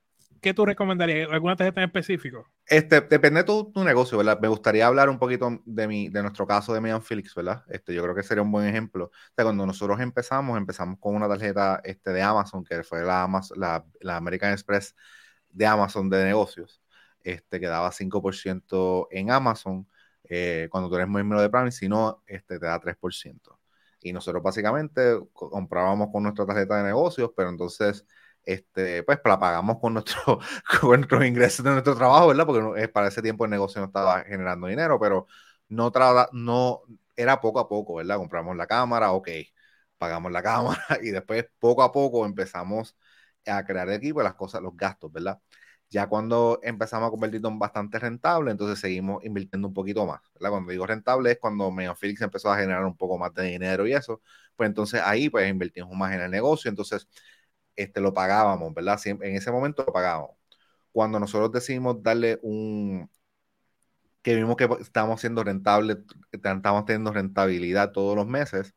¿qué 0.48 0.54
tú 0.54 0.66
recomendarías? 0.66 1.30
¿Alguna 1.30 1.58
tarjeta 1.58 1.82
en 1.82 1.88
específico? 1.88 2.48
Este, 2.66 3.01
depende 3.01 3.42
de 3.42 3.44
tu, 3.44 3.84
negocio, 3.84 4.18
¿verdad? 4.18 4.39
Me 4.39 4.48
gustaría 4.48 4.88
hablar 4.88 5.10
un 5.10 5.20
poquito 5.20 5.62
de, 5.66 5.88
mi, 5.89 6.08
de 6.08 6.22
nuestro 6.22 6.48
caso 6.48 6.74
de 6.74 6.80
Mian 6.80 7.01
Felix, 7.01 7.36
¿verdad? 7.36 7.66
Este, 7.68 7.94
yo 7.94 8.01
creo 8.01 8.16
que 8.16 8.24
sería 8.24 8.44
un 8.44 8.51
buen 8.51 8.66
ejemplo. 8.66 9.08
O 9.08 9.12
sea, 9.36 9.44
cuando 9.44 9.66
nosotros 9.66 10.00
empezamos, 10.00 10.58
empezamos 10.58 11.00
con 11.01 11.16
una 11.16 11.27
tarjeta 11.27 11.82
este, 11.84 12.12
de 12.12 12.22
Amazon, 12.22 12.63
que 12.63 12.82
fue 12.84 13.04
la, 13.04 13.24
Amazon, 13.24 13.60
la, 13.60 13.84
la 14.00 14.16
American 14.16 14.54
Express 14.54 14.96
de 15.50 15.66
Amazon 15.66 16.10
de 16.10 16.24
negocios, 16.24 16.82
este, 17.25 17.60
que 17.60 17.68
daba 17.68 17.92
5% 17.92 19.10
en 19.12 19.30
Amazon. 19.30 19.86
Eh, 20.24 20.70
cuando 20.72 20.89
tú 20.89 20.96
eres 20.96 21.10
miembro 21.10 21.42
de 21.42 21.50
Prime, 21.50 21.72
si 21.72 21.89
no, 21.89 22.24
este, 22.25 22.58
te 22.58 22.66
da 22.66 22.80
3%. 22.80 23.60
Y 24.00 24.13
nosotros 24.13 24.42
básicamente 24.42 25.20
comprábamos 25.34 26.08
con 26.10 26.24
nuestra 26.24 26.46
tarjeta 26.46 26.77
de 26.77 26.84
negocios, 26.84 27.32
pero 27.36 27.50
entonces 27.50 28.06
este, 28.48 29.04
pues 29.04 29.20
la 29.25 29.39
pagamos 29.39 29.77
con, 29.80 29.94
nuestro, 29.94 30.39
con 30.82 31.01
nuestros 31.01 31.25
ingresos 31.25 31.66
de 31.66 31.72
nuestro 31.72 31.96
trabajo, 31.96 32.27
¿verdad? 32.27 32.46
Porque 32.46 32.88
para 32.89 33.10
ese 33.10 33.22
tiempo 33.22 33.46
el 33.46 33.51
negocio 33.51 33.82
no 33.82 33.88
estaba 33.88 34.24
generando 34.24 34.68
dinero, 34.68 35.00
pero 35.00 35.27
no, 35.70 35.92
no 36.32 36.82
era 37.16 37.42
poco 37.42 37.60
a 37.60 37.68
poco, 37.68 37.96
¿verdad? 37.96 38.18
Compramos 38.18 38.56
la 38.56 38.66
cámara, 38.68 39.12
ok, 39.12 39.30
pagamos 39.98 40.32
la 40.32 40.42
cámara 40.44 40.82
y 41.01 41.10
después 41.10 41.46
poco 41.60 41.84
a 41.84 41.92
poco 41.92 42.25
empezamos 42.25 42.96
a 43.46 43.66
crear 43.66 43.89
equipo, 43.92 44.24
las 44.24 44.36
cosas, 44.36 44.62
los 44.62 44.75
gastos, 44.77 45.12
¿verdad? 45.12 45.39
Ya 45.89 46.08
cuando 46.08 46.60
empezamos 46.63 47.08
a 47.08 47.12
convertirlo 47.12 47.50
en 47.50 47.60
bastante 47.60 48.00
rentable, 48.00 48.51
entonces 48.51 48.80
seguimos 48.80 49.24
invirtiendo 49.25 49.68
un 49.70 49.74
poquito 49.74 50.06
más, 50.06 50.22
¿verdad? 50.36 50.51
Cuando 50.51 50.72
digo 50.72 50.86
rentable 50.86 51.32
es 51.32 51.39
cuando 51.39 51.70
Megan 51.72 51.96
Felix 51.98 52.22
empezó 52.22 52.51
a 52.51 52.58
generar 52.58 52.86
un 52.86 52.96
poco 52.98 53.18
más 53.18 53.34
de 53.34 53.44
dinero 53.44 53.88
y 53.88 53.94
eso, 53.94 54.22
pues 54.56 54.68
entonces 54.68 55.01
ahí 55.04 55.30
pues 55.30 55.50
invertimos 55.50 55.96
más 55.96 56.13
en 56.13 56.22
el 56.22 56.32
negocio, 56.32 56.70
entonces 56.70 57.08
este, 57.77 58.01
lo 58.01 58.13
pagábamos, 58.13 58.74
¿verdad? 58.74 59.00
en 59.05 59.36
ese 59.36 59.51
momento 59.51 59.84
lo 59.86 59.93
pagábamos. 59.93 60.31
Cuando 60.91 61.19
nosotros 61.19 61.51
decidimos 61.51 62.03
darle 62.03 62.39
un, 62.41 63.10
que 64.27 64.36
vimos 64.36 64.57
que 64.57 64.67
estábamos 64.81 65.22
siendo 65.22 65.43
rentables, 65.43 66.00
estábamos 66.31 66.86
teniendo 66.86 67.13
rentabilidad 67.13 67.93
todos 67.93 68.15
los 68.15 68.27
meses 68.27 68.75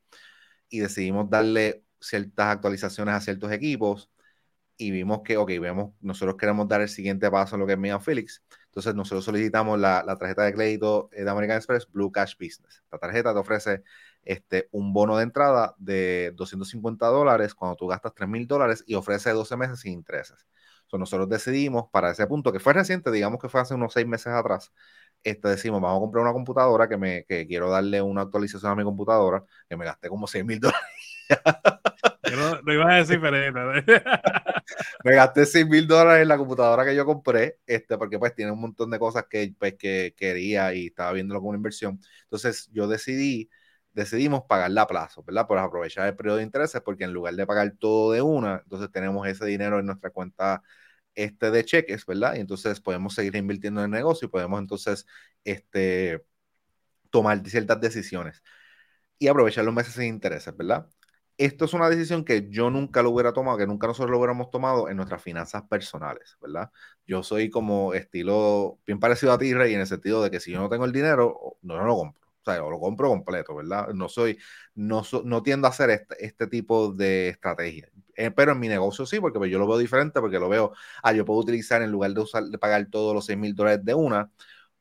y 0.68 0.80
decidimos 0.80 1.28
darle 1.30 1.84
ciertas 2.00 2.46
actualizaciones 2.48 3.14
a 3.16 3.20
ciertos 3.20 3.50
equipos 3.52 4.10
y 4.76 4.92
vimos 4.92 5.22
que, 5.24 5.36
ok, 5.36 5.50
vemos, 5.60 5.94
nosotros 6.00 6.36
queremos 6.38 6.68
dar 6.68 6.80
el 6.82 6.88
siguiente 6.88 7.30
paso 7.30 7.56
en 7.56 7.60
lo 7.60 7.66
que 7.66 7.72
es 7.74 7.78
Mia 7.80 8.00
Felix. 8.00 8.44
Entonces 8.66 8.94
nosotros 8.94 9.24
solicitamos 9.24 9.78
la, 9.80 10.04
tarjeta 10.18 10.44
de 10.44 10.54
crédito 10.54 11.10
de 11.12 11.28
American 11.28 11.56
Express 11.56 11.90
Blue 11.90 12.12
Cash 12.12 12.34
Business. 12.38 12.84
La 12.92 12.98
tarjeta 12.98 13.32
te 13.34 13.40
ofrece 13.40 13.82
este, 14.24 14.68
un 14.72 14.92
bono 14.92 15.16
de 15.16 15.24
entrada 15.24 15.74
de 15.78 16.32
250 16.36 17.06
dólares 17.06 17.54
cuando 17.54 17.76
tú 17.76 17.86
gastas 17.86 18.14
3 18.14 18.28
mil 18.28 18.46
dólares 18.46 18.84
y 18.86 18.94
ofrece 18.94 19.30
12 19.30 19.56
meses 19.56 19.80
sin 19.80 19.92
intereses. 19.92 20.46
Entonces 20.82 21.00
nosotros 21.00 21.28
decidimos 21.28 21.84
para 21.92 22.10
ese 22.10 22.26
punto, 22.26 22.52
que 22.52 22.60
fue 22.60 22.72
reciente, 22.72 23.10
digamos 23.10 23.40
que 23.40 23.48
fue 23.48 23.60
hace 23.60 23.74
unos 23.74 23.92
6 23.92 24.06
meses 24.06 24.28
atrás, 24.28 24.72
este, 25.22 25.48
decimos, 25.48 25.80
vamos 25.80 25.98
a 25.98 26.00
comprar 26.00 26.22
una 26.22 26.32
computadora 26.32 26.88
que, 26.88 26.96
me, 26.96 27.24
que 27.24 27.46
quiero 27.46 27.70
darle 27.70 28.00
una 28.02 28.22
actualización 28.22 28.72
a 28.72 28.74
mi 28.74 28.84
computadora, 28.84 29.44
que 29.68 29.76
me 29.76 29.84
gasté 29.84 30.08
como 30.08 30.26
6 30.26 30.44
mil 30.44 30.60
dólares. 30.60 30.82
no, 32.32 32.62
no 32.62 32.72
ibas 32.72 32.90
a 32.90 32.94
decir, 32.96 33.20
pero... 33.20 33.36
me 35.04 35.14
gasté 35.14 35.46
6 35.46 35.66
mil 35.66 35.86
dólares 35.86 36.22
en 36.22 36.28
la 36.28 36.38
computadora 36.38 36.84
que 36.84 36.94
yo 36.96 37.04
compré, 37.04 37.58
este, 37.66 37.98
porque 37.98 38.18
pues 38.18 38.34
tiene 38.34 38.52
un 38.52 38.60
montón 38.60 38.90
de 38.90 38.98
cosas 38.98 39.26
que, 39.28 39.54
pues, 39.58 39.74
que 39.74 40.14
quería 40.16 40.74
y 40.74 40.86
estaba 40.86 41.12
viéndolo 41.12 41.40
como 41.40 41.50
una 41.50 41.58
inversión. 41.58 42.00
Entonces 42.24 42.68
yo 42.72 42.88
decidí, 42.88 43.50
decidimos 43.92 44.44
pagarla 44.48 44.82
a 44.82 44.86
plazo, 44.86 45.22
¿verdad? 45.24 45.46
Por 45.46 45.58
aprovechar 45.58 46.06
el 46.08 46.16
periodo 46.16 46.38
de 46.38 46.44
intereses, 46.44 46.80
porque 46.82 47.04
en 47.04 47.12
lugar 47.12 47.34
de 47.34 47.46
pagar 47.46 47.72
todo 47.78 48.12
de 48.12 48.22
una, 48.22 48.60
entonces 48.64 48.90
tenemos 48.92 49.26
ese 49.26 49.46
dinero 49.46 49.78
en 49.78 49.86
nuestra 49.86 50.10
cuenta 50.10 50.62
este 51.14 51.50
de 51.50 51.64
cheques, 51.64 52.06
¿verdad? 52.06 52.36
Y 52.36 52.40
entonces 52.40 52.80
podemos 52.80 53.14
seguir 53.14 53.36
invirtiendo 53.36 53.80
en 53.80 53.86
el 53.86 53.90
negocio 53.92 54.26
y 54.26 54.30
podemos 54.30 54.60
entonces 54.60 55.06
este, 55.44 56.24
tomar 57.10 57.46
ciertas 57.48 57.80
decisiones 57.80 58.42
y 59.18 59.28
aprovechar 59.28 59.64
los 59.64 59.74
meses 59.74 59.94
sin 59.94 60.04
intereses, 60.04 60.56
¿verdad? 60.56 60.88
Esto 61.38 61.64
es 61.66 61.74
una 61.74 61.88
decisión 61.90 62.24
que 62.24 62.48
yo 62.50 62.70
nunca 62.70 63.02
lo 63.02 63.10
hubiera 63.10 63.32
tomado, 63.32 63.58
que 63.58 63.66
nunca 63.66 63.86
nosotros 63.86 64.10
lo 64.10 64.18
hubiéramos 64.18 64.50
tomado 64.50 64.88
en 64.90 64.96
nuestras 64.96 65.22
finanzas 65.22 65.62
personales, 65.64 66.36
¿verdad? 66.40 66.70
Yo 67.06 67.22
soy 67.22 67.50
como 67.50 67.94
estilo 67.94 68.78
bien 68.86 69.00
parecido 69.00 69.32
a 69.32 69.38
ti, 69.38 69.54
Rey, 69.54 69.74
en 69.74 69.80
el 69.80 69.86
sentido 69.86 70.22
de 70.22 70.30
que 70.30 70.40
si 70.40 70.52
yo 70.52 70.60
no 70.60 70.68
tengo 70.68 70.84
el 70.84 70.92
dinero, 70.92 71.58
no, 71.62 71.76
no 71.78 71.84
lo 71.86 71.96
compro. 71.96 72.29
O 72.58 72.70
lo 72.70 72.80
compro 72.80 73.08
completo, 73.08 73.54
¿verdad? 73.54 73.88
No 73.94 74.08
soy, 74.08 74.38
no, 74.74 75.02
no 75.24 75.42
tiendo 75.42 75.66
a 75.66 75.70
hacer 75.70 75.90
este, 75.90 76.24
este 76.24 76.46
tipo 76.46 76.92
de 76.92 77.28
estrategia. 77.28 77.88
Eh, 78.16 78.30
pero 78.30 78.52
en 78.52 78.58
mi 78.60 78.68
negocio 78.68 79.06
sí, 79.06 79.20
porque 79.20 79.38
pues, 79.38 79.50
yo 79.50 79.58
lo 79.58 79.66
veo 79.66 79.78
diferente, 79.78 80.20
porque 80.20 80.38
lo 80.38 80.48
veo, 80.48 80.72
ah, 81.02 81.12
yo 81.12 81.24
puedo 81.24 81.40
utilizar 81.40 81.82
en 81.82 81.90
lugar 81.90 82.12
de, 82.12 82.20
usar, 82.20 82.44
de 82.44 82.58
pagar 82.58 82.86
todos 82.90 83.14
los 83.14 83.24
6 83.26 83.38
mil 83.38 83.54
dólares 83.54 83.84
de 83.84 83.94
una, 83.94 84.30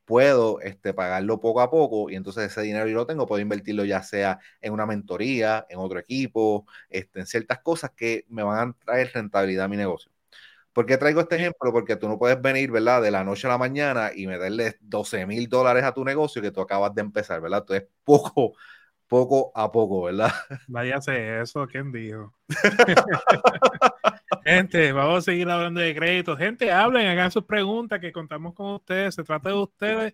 puedo 0.06 0.60
este, 0.62 0.94
pagarlo 0.94 1.40
poco 1.40 1.62
a 1.62 1.70
poco 1.70 2.10
y 2.10 2.16
entonces 2.16 2.52
ese 2.52 2.62
dinero 2.64 2.88
yo 2.88 2.96
lo 2.96 3.06
tengo, 3.08 3.28
puedo 3.28 3.42
invertirlo 3.42 3.86
ya 3.86 4.02
sea 4.04 4.40
en 4.62 4.74
una 4.74 4.86
mentoría, 4.86 5.66
en 5.70 5.80
otro 5.80 6.00
equipo, 6.00 6.66
este, 6.90 7.20
en 7.22 7.28
ciertas 7.28 7.60
cosas 7.62 7.92
que 7.96 8.26
me 8.30 8.44
van 8.44 8.70
a 8.70 8.74
traer 8.86 9.12
rentabilidad 9.14 9.66
a 9.66 9.68
mi 9.70 9.78
negocio. 9.78 10.12
¿Por 10.80 10.86
qué 10.86 10.98
traigo 10.98 11.20
este 11.20 11.36
ejemplo? 11.36 11.74
Porque 11.74 11.98
tú 11.98 12.08
no 12.08 12.18
puedes 12.18 12.42
venir, 12.42 12.72
¿verdad? 12.72 13.02
De 13.02 13.12
la 13.12 13.26
noche 13.26 13.48
a 13.48 13.50
la 13.50 13.58
mañana 13.58 14.12
y 14.16 14.28
meterle 14.28 14.78
12 14.80 15.26
mil 15.26 15.50
dólares 15.50 15.84
a 15.84 15.94
tu 15.94 16.06
negocio 16.06 16.42
que 16.42 16.52
tú 16.52 16.62
acabas 16.62 16.96
de 16.96 17.02
empezar, 17.02 17.42
¿verdad? 17.42 17.60
Entonces, 17.60 17.90
poco, 18.06 18.54
poco 19.06 19.52
a 19.54 19.70
poco, 19.70 20.04
¿verdad? 20.04 20.32
Váyase 20.70 21.42
eso, 21.42 21.68
¿quién 21.68 21.92
dijo? 21.92 22.34
Gente, 24.46 24.94
vamos 24.94 25.18
a 25.18 25.22
seguir 25.24 25.50
hablando 25.50 25.82
de 25.82 25.94
créditos. 25.94 26.38
Gente, 26.38 26.72
hablen, 26.72 27.08
hagan 27.08 27.30
sus 27.30 27.44
preguntas, 27.44 28.00
que 28.00 28.14
contamos 28.14 28.54
con 28.54 28.76
ustedes. 28.76 29.16
Se 29.16 29.24
trata 29.26 29.50
de 29.50 29.56
ustedes 29.56 30.14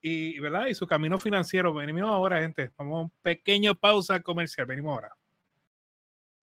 y, 0.00 0.38
¿verdad? 0.38 0.66
Y 0.66 0.74
su 0.74 0.86
camino 0.86 1.18
financiero. 1.18 1.74
Venimos 1.74 2.08
ahora, 2.08 2.40
gente. 2.40 2.70
Vamos 2.78 2.98
a 2.98 3.02
un 3.02 3.12
pequeño 3.20 3.74
pausa 3.74 4.20
comercial. 4.20 4.68
Venimos 4.68 4.94
ahora 4.94 5.12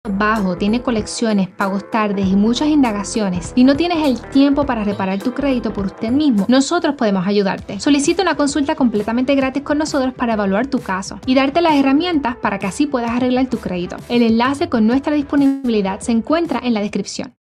bajo, 0.09 0.57
tiene 0.57 0.83
colecciones, 0.83 1.49
pagos 1.49 1.89
tardes 1.89 2.27
y 2.27 2.35
muchas 2.35 2.67
indagaciones 2.67 3.53
y 3.55 3.63
no 3.63 3.77
tienes 3.77 4.05
el 4.05 4.21
tiempo 4.31 4.67
para 4.67 4.83
reparar 4.83 5.23
tu 5.23 5.33
crédito 5.33 5.73
por 5.73 5.87
usted 5.87 6.11
mismo, 6.11 6.45
nosotros 6.49 6.97
podemos 6.97 7.25
ayudarte. 7.25 7.79
Solicita 7.79 8.23
una 8.23 8.37
consulta 8.37 8.75
completamente 8.75 9.37
gratis 9.37 9.63
con 9.63 9.79
nosotros 9.79 10.13
para 10.13 10.33
evaluar 10.33 10.67
tu 10.67 10.81
caso 10.81 11.21
y 11.25 11.37
darte 11.37 11.61
las 11.61 11.75
herramientas 11.75 12.35
para 12.35 12.59
que 12.59 12.67
así 12.67 12.87
puedas 12.87 13.13
arreglar 13.13 13.49
tu 13.49 13.59
crédito. 13.59 13.97
El 14.09 14.23
enlace 14.23 14.69
con 14.69 14.89
nuestra 14.89 15.15
disponibilidad 15.15 16.01
se 16.01 16.11
encuentra 16.11 16.59
en 16.63 16.75
la 16.75 16.81
descripción. 16.81 17.37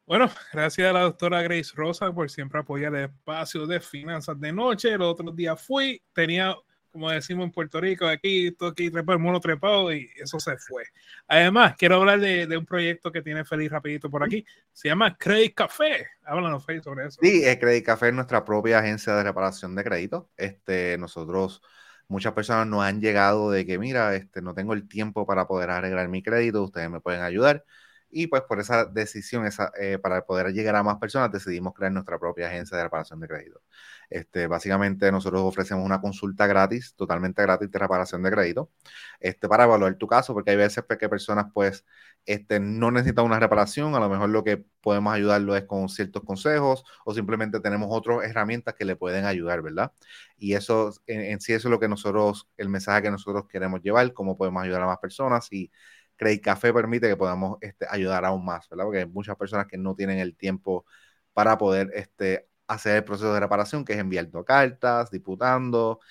Bueno, 0.05 0.29
gracias 0.51 0.89
a 0.89 0.91
la 0.91 1.03
doctora 1.03 1.41
Grace 1.41 1.71
Rosa 1.73 2.11
por 2.11 2.29
siempre 2.29 2.59
apoyar 2.59 2.93
el 2.93 3.05
espacio 3.05 3.67
de 3.67 3.79
finanzas 3.79 4.37
de 4.37 4.51
noche. 4.51 4.91
El 4.91 5.03
otro 5.03 5.31
día 5.31 5.55
fui, 5.55 6.01
tenía 6.11 6.53
como 6.91 7.09
decimos 7.09 7.45
en 7.45 7.51
Puerto 7.51 7.79
Rico, 7.79 8.07
aquí, 8.07 8.51
todo 8.51 8.69
aquí 8.69 8.89
trepado, 8.89 9.17
el 9.17 9.23
mono 9.23 9.39
trepado 9.39 9.93
y 9.93 10.09
eso 10.15 10.39
se 10.39 10.57
fue. 10.57 10.83
Además, 11.27 11.75
quiero 11.77 11.95
hablar 11.95 12.19
de, 12.19 12.57
un 12.57 12.65
proyecto 12.65 13.11
que 13.11 13.21
tiene 13.21 13.45
Feliz 13.45 13.71
rapidito 13.71 14.09
por 14.09 14.23
aquí. 14.23 14.45
Se 14.73 14.87
llama 14.89 15.15
Credit 15.17 15.53
Café. 15.53 16.07
Háblanos, 16.23 16.65
Feliz, 16.65 16.83
sobre 16.83 17.07
eso. 17.07 17.19
Sí, 17.21 17.43
eh, 17.45 17.59
Credit 17.59 17.85
Café 17.85 18.09
es 18.09 18.13
nuestra 18.13 18.43
propia 18.43 18.79
agencia 18.79 19.15
de 19.15 19.23
reparación 19.23 19.75
de 19.75 19.83
crédito. 19.83 20.29
Este, 20.37 20.97
nosotros, 20.97 21.61
muchas 22.07 22.33
personas 22.33 22.67
nos 22.67 22.83
han 22.83 23.01
llegado 23.01 23.51
de 23.51 23.65
que, 23.65 23.77
mira, 23.77 24.15
este, 24.15 24.41
no 24.41 24.53
tengo 24.53 24.73
el 24.73 24.87
tiempo 24.87 25.25
para 25.25 25.47
poder 25.47 25.69
arreglar 25.69 26.07
mi 26.09 26.23
crédito, 26.23 26.63
ustedes 26.63 26.89
me 26.89 27.01
pueden 27.01 27.21
ayudar. 27.21 27.63
Y 28.11 28.27
pues 28.27 28.41
por 28.43 28.59
esa 28.59 28.85
decisión, 28.85 29.45
esa, 29.45 29.71
eh, 29.79 29.99
para 29.99 30.25
poder 30.25 30.51
llegar 30.53 30.75
a 30.75 30.83
más 30.83 30.97
personas, 30.97 31.31
decidimos 31.31 31.73
crear 31.73 31.91
nuestra 31.91 32.19
propia 32.19 32.47
agencia 32.47 32.77
de 32.77 32.83
reparación 32.83 33.19
de 33.19 33.27
crédito. 33.27 33.61
Este, 34.09 34.47
básicamente 34.47 35.11
nosotros 35.11 35.41
ofrecemos 35.43 35.85
una 35.85 36.01
consulta 36.01 36.47
gratis, 36.47 36.95
totalmente 36.95 37.41
gratis 37.43 37.69
de 37.69 37.79
reparación 37.79 38.23
de 38.23 38.31
crédito, 38.31 38.71
este, 39.19 39.47
para 39.47 39.65
evaluar 39.65 39.95
tu 39.95 40.07
caso, 40.07 40.33
porque 40.33 40.51
hay 40.51 40.57
veces 40.57 40.83
que 40.99 41.09
personas 41.09 41.45
pues 41.53 41.85
este, 42.25 42.59
no 42.59 42.91
necesitan 42.91 43.25
una 43.25 43.39
reparación, 43.39 43.95
a 43.95 43.99
lo 43.99 44.09
mejor 44.09 44.29
lo 44.29 44.43
que 44.43 44.63
podemos 44.81 45.13
ayudarlo 45.13 45.55
es 45.55 45.65
con 45.65 45.89
ciertos 45.89 46.23
consejos 46.23 46.83
o 47.05 47.13
simplemente 47.13 47.59
tenemos 47.59 47.87
otras 47.91 48.23
herramientas 48.23 48.75
que 48.75 48.85
le 48.85 48.95
pueden 48.95 49.25
ayudar, 49.25 49.61
¿verdad? 49.61 49.91
Y 50.37 50.53
eso, 50.53 50.93
en, 51.07 51.39
sí, 51.41 51.53
eso 51.53 51.67
es 51.67 51.71
lo 51.71 51.79
que 51.79 51.87
nosotros, 51.87 52.49
el 52.57 52.69
mensaje 52.69 53.01
que 53.03 53.11
nosotros 53.11 53.45
queremos 53.47 53.81
llevar, 53.81 54.13
cómo 54.13 54.37
podemos 54.37 54.63
ayudar 54.63 54.83
a 54.83 54.87
más 54.87 54.99
personas 54.99 55.51
y 55.51 55.71
Credit 56.19 56.43
Café 56.43 56.73
permite 56.73 57.07
que 57.07 57.15
podamos 57.15 57.57
este, 57.61 57.87
ayudar 57.89 58.25
aún 58.25 58.43
más, 58.43 58.67
¿verdad? 58.67 58.83
Porque 58.83 58.99
hay 58.99 59.05
muchas 59.05 59.37
personas 59.37 59.67
que 59.67 59.77
no 59.77 59.95
tienen 59.95 60.19
el 60.19 60.35
tiempo 60.35 60.85
para 61.33 61.57
poder 61.57 61.91
este, 61.93 62.49
hacer 62.67 62.97
el 62.97 63.03
proceso 63.05 63.33
de 63.33 63.39
reparación, 63.39 63.85
que 63.85 63.93
es 63.93 63.99
enviando 63.99 64.43
cartas, 64.43 65.11
diputando, 65.11 66.01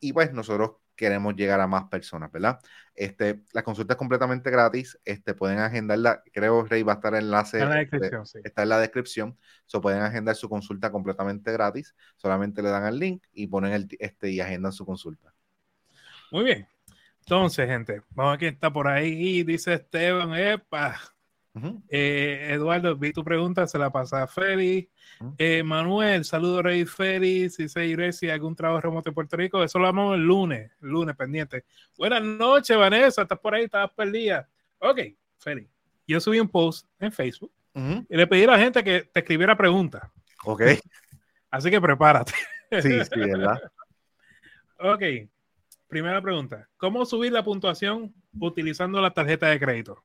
y 0.00 0.12
pues 0.12 0.32
nosotros 0.32 0.72
queremos 0.96 1.36
llegar 1.36 1.60
a 1.60 1.68
más 1.68 1.84
personas, 1.84 2.32
¿verdad? 2.32 2.58
Este, 2.96 3.42
la 3.52 3.62
consulta 3.62 3.94
es 3.94 3.98
completamente 3.98 4.50
gratis, 4.50 4.98
este, 5.04 5.34
pueden 5.34 5.60
agendarla, 5.60 6.24
creo, 6.32 6.64
Rey, 6.64 6.82
va 6.82 6.94
a 6.94 6.96
estar 6.96 7.14
el 7.14 7.24
enlace, 7.24 7.60
en 7.60 7.68
la 7.68 7.76
descripción, 7.76 8.26
sí. 8.26 8.40
está 8.42 8.64
en 8.64 8.68
la 8.70 8.78
descripción, 8.80 9.38
so 9.66 9.80
pueden 9.80 10.02
agendar 10.02 10.34
su 10.34 10.48
consulta 10.48 10.90
completamente 10.90 11.52
gratis, 11.52 11.94
solamente 12.16 12.60
le 12.60 12.70
dan 12.70 12.86
el 12.86 12.98
link 12.98 13.24
y 13.32 13.46
ponen 13.46 13.72
el, 13.72 13.88
este, 14.00 14.30
y 14.30 14.40
agendan 14.40 14.72
su 14.72 14.84
consulta. 14.84 15.32
Muy 16.32 16.42
bien, 16.42 16.66
entonces, 17.26 17.66
gente, 17.66 18.02
vamos 18.10 18.34
a 18.34 18.36
ver 18.36 18.52
está 18.52 18.70
por 18.70 18.86
ahí, 18.86 19.42
dice 19.44 19.74
Esteban, 19.74 20.34
epa, 20.34 21.00
eh, 21.88 22.50
Eduardo, 22.50 22.96
vi 22.96 23.12
tu 23.12 23.24
pregunta, 23.24 23.66
se 23.66 23.78
la 23.78 23.90
pasa 23.90 24.24
a 24.24 24.26
Félix. 24.26 24.90
Eh, 25.38 25.62
Manuel, 25.62 26.24
saludo 26.24 26.62
Rey 26.62 26.84
Félix. 26.84 27.54
Si 27.54 27.68
se 27.68 27.86
iré 27.86 28.12
si 28.12 28.28
algún 28.28 28.54
trabajo 28.54 28.82
remoto 28.82 29.08
en 29.08 29.14
Puerto 29.14 29.36
Rico, 29.36 29.62
eso 29.62 29.78
lo 29.78 29.84
vamos 29.84 30.16
el 30.16 30.22
lunes, 30.22 30.70
el 30.82 30.88
lunes 30.88 31.16
pendiente. 31.16 31.64
Buenas 31.96 32.22
noches, 32.22 32.76
Vanessa, 32.76 33.22
estás 33.22 33.38
por 33.38 33.54
ahí, 33.54 33.64
estás 33.64 33.90
perdida. 33.92 34.46
Ok, 34.80 35.00
Félix. 35.38 35.70
Yo 36.06 36.20
subí 36.20 36.40
un 36.40 36.48
post 36.48 36.86
en 36.98 37.10
Facebook 37.10 37.52
y 37.74 38.16
le 38.16 38.26
pedí 38.26 38.44
a 38.44 38.48
la 38.48 38.58
gente 38.58 38.84
que 38.84 39.02
te 39.02 39.20
escribiera 39.20 39.56
preguntas. 39.56 40.02
Ok. 40.44 40.62
Así 41.50 41.70
que 41.70 41.80
prepárate. 41.80 42.34
Sí, 42.82 42.90
sí, 43.04 43.20
¿verdad? 43.20 43.60
ok. 44.78 45.02
Primera 45.94 46.20
pregunta. 46.20 46.68
¿Cómo 46.76 47.06
subir 47.06 47.30
la 47.30 47.44
puntuación 47.44 48.12
utilizando 48.40 49.00
la 49.00 49.14
tarjeta 49.14 49.46
de 49.46 49.60
crédito? 49.60 50.02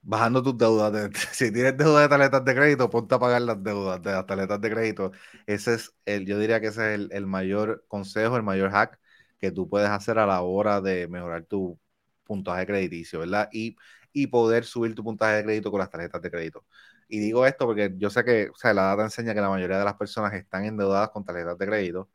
bajando 0.00 0.42
tus 0.42 0.56
deudas. 0.56 1.10
si 1.32 1.52
tienes 1.52 1.76
deudas 1.76 2.04
de 2.04 2.08
tarjetas 2.08 2.42
de 2.46 2.54
crédito, 2.54 2.88
ponte 2.88 3.14
a 3.14 3.18
pagar 3.18 3.42
las 3.42 3.62
deudas 3.62 4.00
de 4.00 4.12
las 4.12 4.24
tarjetas 4.24 4.58
de 4.58 4.70
crédito. 4.70 5.12
Ese 5.46 5.74
es 5.74 5.94
el, 6.06 6.24
yo 6.24 6.38
diría 6.38 6.62
que 6.62 6.68
ese 6.68 6.94
es 6.94 7.08
el, 7.10 7.26
mayor 7.26 7.84
consejo, 7.88 8.38
el 8.38 8.42
mayor 8.42 8.70
hack 8.70 8.98
que 9.38 9.52
tú 9.52 9.68
puedes 9.68 9.90
hacer 9.90 10.18
a 10.18 10.24
la 10.24 10.40
hora 10.40 10.80
de 10.80 11.06
mejorar 11.08 11.44
tu 11.44 11.78
puntaje 12.24 12.64
crediticio, 12.64 13.18
¿verdad? 13.18 13.50
Y, 13.52 13.76
y 14.14 14.28
poder 14.28 14.64
subir 14.64 14.94
tu 14.94 15.04
puntaje 15.04 15.34
de 15.36 15.44
crédito 15.44 15.70
con 15.70 15.80
las 15.80 15.90
tarjetas 15.90 16.22
de 16.22 16.30
crédito. 16.30 16.64
Y 17.06 17.18
digo 17.18 17.44
esto 17.44 17.66
porque 17.66 17.92
yo 17.98 18.08
sé 18.08 18.24
que, 18.24 18.48
o 18.48 18.56
sea, 18.56 18.72
la 18.72 18.84
data 18.84 19.02
enseña 19.02 19.34
que 19.34 19.42
la 19.42 19.50
mayoría 19.50 19.78
de 19.78 19.84
las 19.84 19.96
personas 19.96 20.32
están 20.32 20.64
endeudadas 20.64 21.10
con 21.10 21.22
tarjetas 21.22 21.58
de 21.58 21.66
crédito 21.66 22.08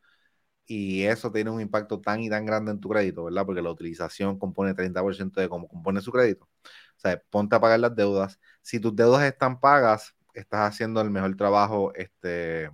y 0.67 1.03
eso 1.03 1.31
tiene 1.31 1.50
un 1.51 1.62
impacto 1.62 2.00
tan 2.01 2.22
y 2.22 2.29
tan 2.29 2.45
grande 2.45 2.72
en 2.72 2.79
tu 2.79 2.89
crédito, 2.89 3.25
¿verdad? 3.25 3.45
Porque 3.45 3.62
la 3.62 3.72
utilización 3.72 4.39
compone 4.39 4.74
30% 4.74 5.39
de 5.41 5.50
cómo 5.50 5.67
compone 5.67 6.01
su 6.01 6.12
crédito. 6.12 6.45
O 6.45 7.00
sea, 7.00 7.22
ponte 7.29 7.55
a 7.55 7.60
pagar 7.60 7.79
las 7.79 7.95
deudas. 7.95 8.39
Si 8.62 8.79
tus 8.79 8.95
deudas 8.95 9.24
están 9.24 9.60
pagas, 9.60 10.15
estás 10.34 10.69
haciendo 10.69 11.01
el 11.01 11.10
mejor 11.10 11.36
trabajo 11.36 11.93
este, 11.95 12.72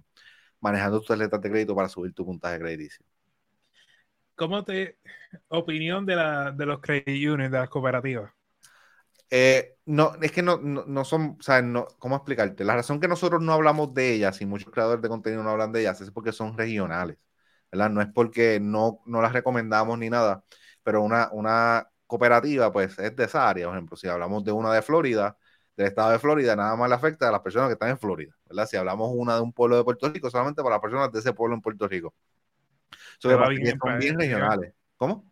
manejando 0.60 1.00
tus 1.00 1.08
tarjetas 1.08 1.42
de 1.42 1.50
crédito 1.50 1.76
para 1.76 1.90
subir 1.90 2.14
tu 2.14 2.26
puntaje 2.26 2.60
crediticio. 2.60 3.06
¿Cómo 4.36 4.64
te 4.64 4.98
opinión 5.50 6.06
de, 6.06 6.16
la, 6.16 6.52
de 6.52 6.66
los 6.66 6.80
credit 6.80 7.08
unions, 7.08 7.52
de 7.52 7.60
las 7.60 7.70
cooperativas? 7.70 8.32
Eh, 9.30 9.78
no, 9.86 10.14
es 10.22 10.32
que 10.32 10.42
no, 10.42 10.58
no, 10.58 11.06
son, 11.06 11.38
o 11.40 11.42
sea, 11.42 11.62
no, 11.62 11.88
¿cómo 12.00 12.18
explicarte? 12.18 12.66
La 12.66 12.76
razón 12.76 13.00
que 13.00 13.08
nosotros 13.08 13.42
no 13.42 13.54
hablamos 13.54 13.94
de 13.94 14.14
ellas 14.14 14.42
y 14.42 14.46
muchos 14.46 14.72
creadores 14.72 15.02
de 15.02 15.08
contenido 15.08 15.42
no 15.42 15.52
hablan 15.52 15.72
de 15.72 15.82
ellas 15.82 16.02
es 16.02 16.12
porque 16.12 16.34
son 16.34 16.58
regionales, 16.58 17.26
¿verdad? 17.72 17.90
No 17.90 18.02
es 18.02 18.08
porque 18.14 18.60
no, 18.62 19.02
no 19.06 19.22
las 19.22 19.34
recomendamos 19.34 19.98
ni 19.98 20.10
nada, 20.10 20.44
pero 20.84 21.02
una, 21.02 21.30
una 21.32 21.88
cooperativa, 22.08 22.72
pues 22.72 22.98
es 23.00 23.16
de 23.16 23.24
esa 23.24 23.50
área, 23.50 23.68
por 23.68 23.76
ejemplo, 23.76 23.98
si 23.98 24.08
hablamos 24.08 24.44
de 24.44 24.52
una 24.52 24.74
de 24.74 24.82
Florida, 24.82 25.38
del 25.78 25.88
estado 25.88 26.12
de 26.12 26.20
Florida, 26.20 26.56
nada 26.56 26.76
más 26.76 26.90
le 26.90 26.96
afecta 26.96 27.30
a 27.30 27.32
las 27.32 27.42
personas 27.42 27.70
que 27.70 27.74
están 27.74 27.90
en 27.90 27.98
Florida, 27.98 28.36
¿verdad? 28.46 28.68
Si 28.68 28.76
hablamos 28.78 29.12
una 29.14 29.36
de 29.36 29.42
un 29.42 29.54
pueblo 29.54 29.78
de 29.78 29.84
Puerto 29.84 30.10
Rico, 30.10 30.30
solamente 30.30 30.62
para 30.62 30.76
las 30.76 30.82
personas 30.82 31.12
de 31.12 31.20
ese 31.20 31.34
pueblo 31.34 31.56
en 31.56 31.62
Puerto 31.62 31.88
Rico. 31.88 32.14
son 33.20 34.00
bien 34.00 34.20
regionales. 34.20 34.74
¿Cómo? 34.98 35.26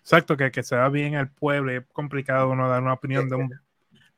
Exacto, 0.00 0.36
que, 0.36 0.50
que 0.50 0.62
se 0.62 0.76
va 0.76 0.88
bien 0.88 1.16
al 1.16 1.30
pueblo, 1.30 1.72
es 1.72 1.84
complicado 1.92 2.50
uno 2.50 2.68
dar 2.68 2.82
una 2.82 2.94
opinión 2.94 3.28
de 3.28 3.36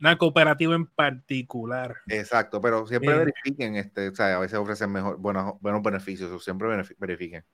una 0.00 0.18
cooperativa 0.18 0.74
en 0.74 0.86
particular. 0.86 1.96
Exacto, 2.08 2.60
pero 2.60 2.86
siempre 2.86 3.12
eh. 3.12 3.18
verifiquen, 3.18 3.76
este, 3.76 4.08
o 4.08 4.14
sea, 4.14 4.36
a 4.36 4.40
veces 4.40 4.58
ofrecen 4.58 4.92
mejor, 4.92 5.18
buenos, 5.18 5.54
buenos 5.60 5.82
beneficios, 5.82 6.30
o 6.30 6.38
siempre 6.38 6.68
verifiquen. 6.98 7.44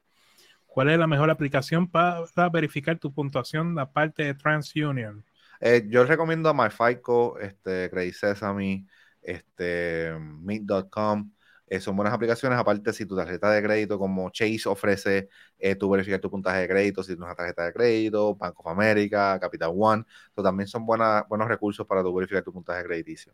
¿Cuál 0.67 0.89
es 0.89 0.99
la 0.99 1.07
mejor 1.07 1.31
aplicación 1.31 1.91
para 1.91 2.25
verificar 2.51 2.99
tu 2.99 3.13
puntuación 3.13 3.79
aparte 3.79 4.25
de 4.25 4.35
TransUnion? 4.35 5.25
Eh, 5.61 5.87
yo 5.87 6.05
recomiendo 6.05 6.49
a 6.49 6.55
MyFICO, 6.55 7.39
este, 7.39 7.91
Credit 7.91 8.15
Sesame, 8.15 8.87
este, 9.21 10.13
Meet.com, 10.19 11.31
eh, 11.73 11.81
son 11.81 11.97
buenas 11.97 12.13
aplicaciones. 12.13 12.59
Aparte, 12.59 12.93
si 12.93 13.07
tu 13.07 13.17
tarjeta 13.17 13.51
de 13.51 13.63
crédito 13.63 13.99
como 13.99 14.29
Chase 14.29 14.69
ofrece, 14.69 15.31
eh, 15.59 15.75
tú 15.75 15.89
verificar 15.89 16.21
tu 16.21 16.31
puntaje 16.31 16.61
de 16.61 16.69
crédito, 16.69 17.03
si 17.03 17.09
tienes 17.09 17.25
una 17.25 17.35
tarjeta 17.35 17.65
de 17.65 17.73
crédito, 17.73 18.35
Bank 18.35 18.61
of 18.61 18.67
America, 18.67 19.41
Capital 19.41 19.73
One, 19.75 20.05
también 20.35 20.67
son 20.69 20.85
buenas, 20.85 21.27
buenos 21.31 21.49
recursos 21.49 21.87
para 21.87 22.03
tu 22.03 22.15
verificar 22.15 22.43
tu 22.43 22.53
puntaje 22.53 22.85
crediticio. 22.85 23.33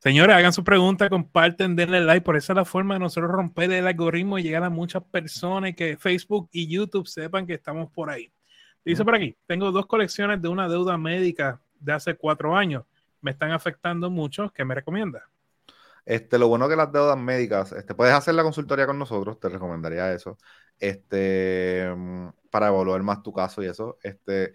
Señores, 0.00 0.34
hagan 0.34 0.52
su 0.52 0.64
pregunta, 0.64 1.08
comparten, 1.08 1.76
denle 1.76 2.00
like. 2.00 2.24
Por 2.24 2.36
esa 2.36 2.54
es 2.54 2.56
la 2.56 2.64
forma 2.64 2.94
de 2.94 3.00
nosotros 3.00 3.30
romper 3.30 3.70
el 3.70 3.86
algoritmo 3.86 4.36
y 4.40 4.42
llegar 4.42 4.64
a 4.64 4.70
muchas 4.70 5.04
personas 5.04 5.70
y 5.70 5.74
que 5.74 5.96
Facebook 5.96 6.48
y 6.50 6.66
YouTube 6.66 7.06
sepan 7.06 7.46
que 7.46 7.54
estamos 7.54 7.88
por 7.92 8.10
ahí. 8.10 8.32
Dice 8.84 9.04
por 9.04 9.14
aquí, 9.14 9.36
tengo 9.46 9.70
dos 9.70 9.86
colecciones 9.86 10.42
de 10.42 10.48
una 10.48 10.68
deuda 10.68 10.98
médica 10.98 11.60
de 11.78 11.92
hace 11.92 12.16
cuatro 12.16 12.56
años. 12.56 12.82
Me 13.20 13.30
están 13.30 13.52
afectando 13.52 14.10
mucho. 14.10 14.52
¿Qué 14.52 14.64
me 14.64 14.74
recomienda? 14.74 15.28
Este, 16.04 16.38
lo 16.38 16.48
bueno 16.48 16.68
que 16.68 16.76
las 16.76 16.90
deudas 16.92 17.16
médicas, 17.16 17.72
este, 17.72 17.94
puedes 17.94 18.14
hacer 18.14 18.34
la 18.34 18.42
consultoría 18.42 18.86
con 18.86 18.98
nosotros, 18.98 19.38
te 19.38 19.48
recomendaría 19.48 20.12
eso, 20.12 20.36
este, 20.80 21.92
mm, 21.94 22.28
para 22.50 22.68
evaluar 22.68 23.02
más 23.02 23.22
tu 23.22 23.32
caso 23.32 23.62
y 23.62 23.66
eso. 23.66 23.98
Este, 24.02 24.52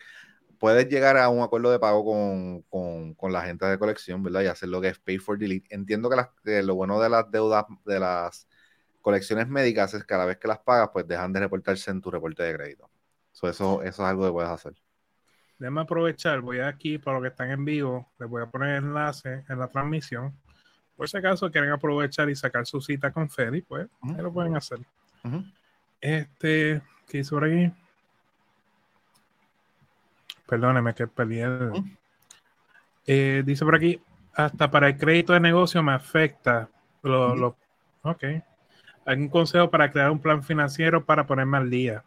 puedes 0.59 0.89
llegar 0.89 1.17
a 1.17 1.29
un 1.29 1.41
acuerdo 1.41 1.71
de 1.71 1.79
pago 1.79 2.65
con, 2.69 3.31
la 3.31 3.41
gente 3.43 3.65
de 3.65 3.79
colección, 3.79 4.23
¿verdad? 4.23 4.41
Y 4.41 4.47
hacer 4.47 4.69
lo 4.69 4.81
que 4.81 4.89
es 4.89 4.99
pay 4.99 5.17
for 5.19 5.37
delete. 5.37 5.73
Entiendo 5.73 6.09
que, 6.43 6.63
lo 6.63 6.75
bueno 6.75 6.99
de 6.99 7.09
las 7.09 7.29
deudas, 7.31 7.65
de 7.85 7.99
las 7.99 8.47
colecciones 9.01 9.47
médicas 9.47 9.93
es 9.93 10.01
que 10.01 10.07
cada 10.07 10.25
vez 10.25 10.37
que 10.37 10.47
las 10.47 10.59
pagas, 10.59 10.89
pues 10.91 11.07
dejan 11.07 11.31
de 11.33 11.39
reportarse 11.41 11.91
en 11.91 12.01
tu 12.01 12.11
reporte 12.11 12.43
de 12.43 12.53
crédito. 12.53 12.89
eso, 13.33 13.49
eso 13.49 13.83
es 13.83 13.99
algo 13.99 14.25
que 14.25 14.31
puedes 14.31 14.49
hacer. 14.49 14.73
Déjame 15.59 15.81
aprovechar, 15.81 16.41
voy 16.41 16.59
aquí 16.59 16.97
para 16.97 17.17
los 17.17 17.23
que 17.23 17.29
están 17.29 17.51
en 17.51 17.65
vivo, 17.65 18.11
les 18.19 18.29
voy 18.29 18.43
a 18.43 18.47
poner 18.47 18.77
el 18.77 18.83
enlace 18.85 19.43
en 19.49 19.59
la 19.59 19.67
transmisión 19.69 20.37
por 20.97 21.07
si 21.07 21.15
acaso 21.15 21.51
quieren 21.51 21.71
aprovechar 21.71 22.29
y 22.29 22.35
sacar 22.35 22.65
su 22.65 22.81
cita 22.81 23.11
con 23.11 23.29
Feli, 23.29 23.61
pues 23.61 23.87
lo 24.01 24.33
pueden 24.33 24.57
hacer. 24.57 24.79
Este, 26.01 26.81
¿qué 27.07 27.19
hizo 27.19 27.35
por 27.35 27.45
aquí? 27.45 27.71
Perdóneme 30.47 30.93
que 30.95 31.07
perdí 31.07 31.39
el. 31.39 31.71
Eh, 33.05 33.43
dice 33.45 33.63
por 33.63 33.75
aquí, 33.75 34.01
hasta 34.33 34.69
para 34.71 34.87
el 34.87 34.97
crédito 34.97 35.33
de 35.33 35.39
negocio 35.39 35.83
me 35.83 35.93
afecta. 35.93 36.69
Lo, 37.03 37.55
ok. 38.01 38.23
¿Algún 39.05 39.29
consejo 39.29 39.69
para 39.69 39.91
crear 39.91 40.11
un 40.11 40.19
plan 40.19 40.43
financiero 40.43 41.05
para 41.05 41.25
ponerme 41.25 41.57
al 41.57 41.69
día? 41.69 42.03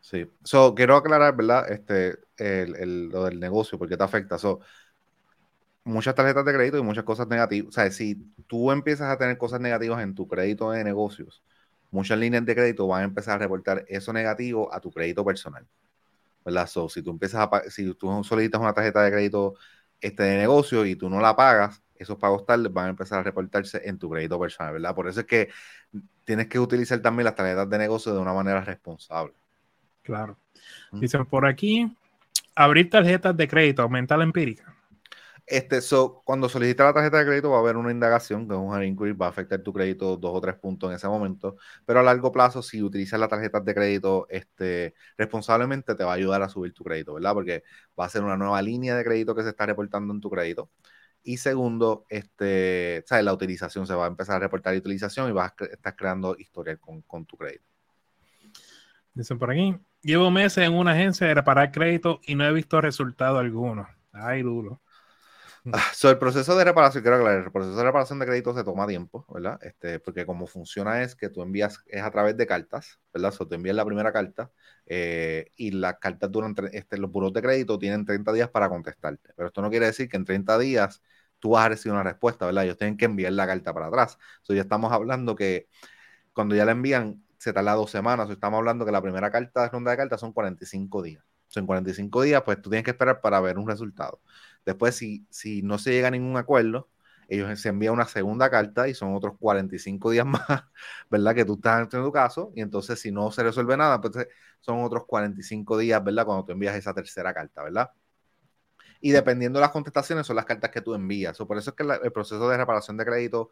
Sí. 0.00 0.28
So, 0.42 0.74
quiero 0.74 0.96
aclarar, 0.96 1.36
¿verdad? 1.36 1.70
Este, 1.70 2.18
el, 2.36 3.08
lo 3.08 3.24
del 3.24 3.38
negocio, 3.38 3.78
porque 3.78 3.96
te 3.96 4.04
afecta. 4.04 4.38
So, 4.38 4.60
muchas 5.88 6.14
tarjetas 6.14 6.44
de 6.44 6.52
crédito 6.52 6.78
y 6.78 6.82
muchas 6.82 7.04
cosas 7.04 7.26
negativas. 7.28 7.68
O 7.68 7.72
sea, 7.72 7.90
si 7.90 8.16
tú 8.46 8.70
empiezas 8.70 9.10
a 9.10 9.16
tener 9.16 9.38
cosas 9.38 9.60
negativas 9.60 10.02
en 10.02 10.14
tu 10.14 10.28
crédito 10.28 10.70
de 10.70 10.84
negocios, 10.84 11.42
muchas 11.90 12.18
líneas 12.18 12.44
de 12.44 12.54
crédito 12.54 12.86
van 12.86 13.02
a 13.02 13.04
empezar 13.04 13.36
a 13.36 13.38
reportar 13.38 13.84
eso 13.88 14.12
negativo 14.12 14.72
a 14.72 14.80
tu 14.80 14.90
crédito 14.92 15.24
personal. 15.24 15.66
¿Verdad? 16.44 16.66
So, 16.66 16.88
si 16.88 17.02
tú 17.02 17.10
empiezas 17.10 17.48
a 17.50 17.70
si 17.70 17.92
tú 17.94 18.22
solicitas 18.22 18.60
una 18.60 18.72
tarjeta 18.72 19.02
de 19.02 19.10
crédito 19.10 19.54
este, 20.00 20.22
de 20.22 20.36
negocio 20.36 20.84
y 20.86 20.94
tú 20.94 21.08
no 21.08 21.20
la 21.20 21.34
pagas, 21.34 21.82
esos 21.96 22.16
pagos 22.16 22.46
tardes 22.46 22.72
van 22.72 22.86
a 22.86 22.90
empezar 22.90 23.20
a 23.20 23.22
reportarse 23.22 23.80
en 23.84 23.98
tu 23.98 24.08
crédito 24.08 24.38
personal, 24.38 24.74
¿verdad? 24.74 24.94
Por 24.94 25.08
eso 25.08 25.20
es 25.20 25.26
que 25.26 25.48
tienes 26.24 26.46
que 26.46 26.58
utilizar 26.58 27.00
también 27.00 27.24
las 27.24 27.34
tarjetas 27.34 27.68
de 27.68 27.78
negocio 27.78 28.12
de 28.12 28.20
una 28.20 28.32
manera 28.32 28.60
responsable. 28.60 29.34
Claro. 30.02 30.38
Dicen 30.92 31.26
por 31.26 31.46
aquí, 31.46 31.94
abrir 32.54 32.88
tarjetas 32.88 33.36
de 33.36 33.48
crédito 33.48 33.82
aumenta 33.82 34.16
la 34.16 34.24
empírica. 34.24 34.77
Este, 35.50 35.80
cuando 36.24 36.48
solicitas 36.48 36.86
la 36.86 36.92
tarjeta 36.92 37.18
de 37.18 37.24
crédito 37.24 37.50
va 37.50 37.56
a 37.56 37.60
haber 37.60 37.78
una 37.78 37.90
indagación, 37.90 38.46
que 38.46 38.54
es 38.54 38.60
un 38.60 38.82
inquiry, 38.82 39.12
va 39.12 39.26
a 39.26 39.28
afectar 39.30 39.60
tu 39.62 39.72
crédito 39.72 40.18
dos 40.18 40.32
o 40.34 40.40
tres 40.42 40.56
puntos 40.56 40.90
en 40.90 40.96
ese 40.96 41.08
momento, 41.08 41.56
pero 41.86 42.00
a 42.00 42.02
largo 42.02 42.30
plazo, 42.30 42.62
si 42.62 42.82
utilizas 42.82 43.18
la 43.18 43.28
tarjeta 43.28 43.60
de 43.60 43.74
crédito 43.74 44.26
este, 44.28 44.94
responsablemente, 45.16 45.94
te 45.94 46.04
va 46.04 46.12
a 46.12 46.14
ayudar 46.16 46.42
a 46.42 46.50
subir 46.50 46.74
tu 46.74 46.84
crédito, 46.84 47.14
¿verdad? 47.14 47.32
Porque 47.32 47.64
va 47.98 48.04
a 48.04 48.08
ser 48.10 48.24
una 48.24 48.36
nueva 48.36 48.60
línea 48.60 48.94
de 48.94 49.04
crédito 49.04 49.34
que 49.34 49.42
se 49.42 49.48
está 49.50 49.64
reportando 49.64 50.12
en 50.12 50.20
tu 50.20 50.28
crédito. 50.28 50.70
Y 51.22 51.38
segundo, 51.38 52.04
este, 52.10 53.02
¿sabes? 53.06 53.24
la 53.24 53.32
utilización 53.32 53.86
se 53.86 53.94
va 53.94 54.04
a 54.04 54.08
empezar 54.08 54.36
a 54.36 54.40
reportar 54.40 54.76
utilización 54.76 55.30
y 55.30 55.32
vas 55.32 55.52
a 55.58 55.64
estar 55.64 55.96
creando 55.96 56.36
historial 56.38 56.78
con, 56.78 57.00
con 57.02 57.24
tu 57.24 57.38
crédito. 57.38 57.64
Dicen 59.14 59.38
por 59.38 59.50
aquí, 59.50 59.74
llevo 60.02 60.30
meses 60.30 60.64
en 60.64 60.74
una 60.74 60.92
agencia 60.92 61.26
de 61.26 61.34
reparar 61.34 61.72
crédito 61.72 62.20
y 62.24 62.34
no 62.34 62.44
he 62.44 62.52
visto 62.52 62.80
resultado 62.80 63.38
alguno. 63.38 63.88
Ay, 64.12 64.42
duro. 64.42 64.80
Ah, 65.72 65.92
el 66.04 66.18
proceso 66.18 66.56
de 66.56 66.64
reparación, 66.64 67.02
quiero 67.02 67.16
aclarar, 67.16 67.44
el 67.44 67.52
proceso 67.52 67.76
de 67.76 67.82
reparación 67.84 68.18
de 68.18 68.26
crédito 68.26 68.54
se 68.54 68.64
toma 68.64 68.86
tiempo, 68.86 69.26
¿verdad? 69.28 69.58
Este, 69.62 69.98
porque 70.00 70.24
como 70.24 70.46
funciona 70.46 71.02
es 71.02 71.14
que 71.14 71.28
tú 71.28 71.42
envías, 71.42 71.80
es 71.86 72.02
a 72.02 72.10
través 72.10 72.36
de 72.36 72.46
cartas, 72.46 72.98
¿verdad? 73.12 73.34
O 73.38 73.46
te 73.46 73.56
envías 73.56 73.76
la 73.76 73.84
primera 73.84 74.12
carta 74.12 74.50
eh, 74.86 75.50
y 75.56 75.72
las 75.72 75.98
cartas 75.98 76.30
duran, 76.30 76.54
este, 76.72 76.96
los 76.96 77.10
buros 77.10 77.32
de 77.34 77.42
crédito 77.42 77.78
tienen 77.78 78.06
30 78.06 78.32
días 78.32 78.48
para 78.48 78.68
contestarte. 78.70 79.30
Pero 79.36 79.48
esto 79.48 79.60
no 79.60 79.68
quiere 79.68 79.86
decir 79.86 80.08
que 80.08 80.16
en 80.16 80.24
30 80.24 80.58
días 80.58 81.02
tú 81.38 81.50
vas 81.50 81.66
a 81.66 81.68
recibir 81.70 81.92
una 81.92 82.02
respuesta, 82.04 82.46
¿verdad? 82.46 82.64
Ellos 82.64 82.78
tienen 82.78 82.96
que 82.96 83.04
enviar 83.04 83.32
la 83.32 83.46
carta 83.46 83.74
para 83.74 83.88
atrás. 83.88 84.16
So, 84.42 84.54
ya 84.54 84.62
estamos 84.62 84.90
hablando 84.92 85.36
que 85.36 85.68
cuando 86.32 86.54
ya 86.54 86.64
la 86.64 86.72
envían, 86.72 87.22
se 87.38 87.52
tarda 87.52 87.74
dos 87.74 87.90
semanas. 87.90 88.30
estamos 88.30 88.58
hablando 88.58 88.84
que 88.84 88.92
la 88.92 89.02
primera 89.02 89.30
carta, 89.30 89.62
de 89.62 89.68
ronda 89.70 89.90
de 89.92 89.96
cartas, 89.96 90.20
son 90.20 90.32
45 90.32 91.02
días. 91.02 91.24
en 91.56 91.66
45 91.66 92.22
días, 92.22 92.42
pues 92.44 92.60
tú 92.62 92.70
tienes 92.70 92.84
que 92.84 92.90
esperar 92.92 93.20
para 93.20 93.40
ver 93.40 93.58
un 93.58 93.66
resultado. 93.68 94.20
Después, 94.64 94.94
si, 94.96 95.26
si 95.30 95.62
no 95.62 95.78
se 95.78 95.92
llega 95.92 96.08
a 96.08 96.10
ningún 96.10 96.36
acuerdo, 96.36 96.88
ellos 97.28 97.60
se 97.60 97.68
envían 97.68 97.94
una 97.94 98.06
segunda 98.06 98.50
carta 98.50 98.88
y 98.88 98.94
son 98.94 99.14
otros 99.14 99.34
45 99.38 100.10
días 100.10 100.26
más, 100.26 100.42
¿verdad? 101.10 101.34
Que 101.34 101.44
tú 101.44 101.54
estás 101.54 101.82
en 101.94 102.02
tu 102.04 102.12
caso 102.12 102.52
y 102.54 102.60
entonces 102.62 103.00
si 103.00 103.10
no 103.12 103.30
se 103.30 103.42
resuelve 103.42 103.76
nada, 103.76 104.00
pues 104.00 104.26
son 104.60 104.82
otros 104.84 105.04
45 105.06 105.78
días, 105.78 106.02
¿verdad? 106.02 106.24
Cuando 106.26 106.44
tú 106.44 106.52
envías 106.52 106.76
esa 106.76 106.94
tercera 106.94 107.32
carta, 107.34 107.62
¿verdad? 107.62 107.90
Y 109.00 109.10
dependiendo 109.12 109.58
de 109.58 109.62
las 109.62 109.70
contestaciones 109.70 110.26
son 110.26 110.36
las 110.36 110.44
cartas 110.44 110.70
que 110.70 110.80
tú 110.80 110.94
envías. 110.94 111.40
O 111.40 111.46
por 111.46 111.58
eso 111.58 111.70
es 111.70 111.76
que 111.76 111.84
el 112.02 112.12
proceso 112.12 112.48
de 112.48 112.56
reparación 112.56 112.96
de 112.96 113.04
crédito 113.04 113.50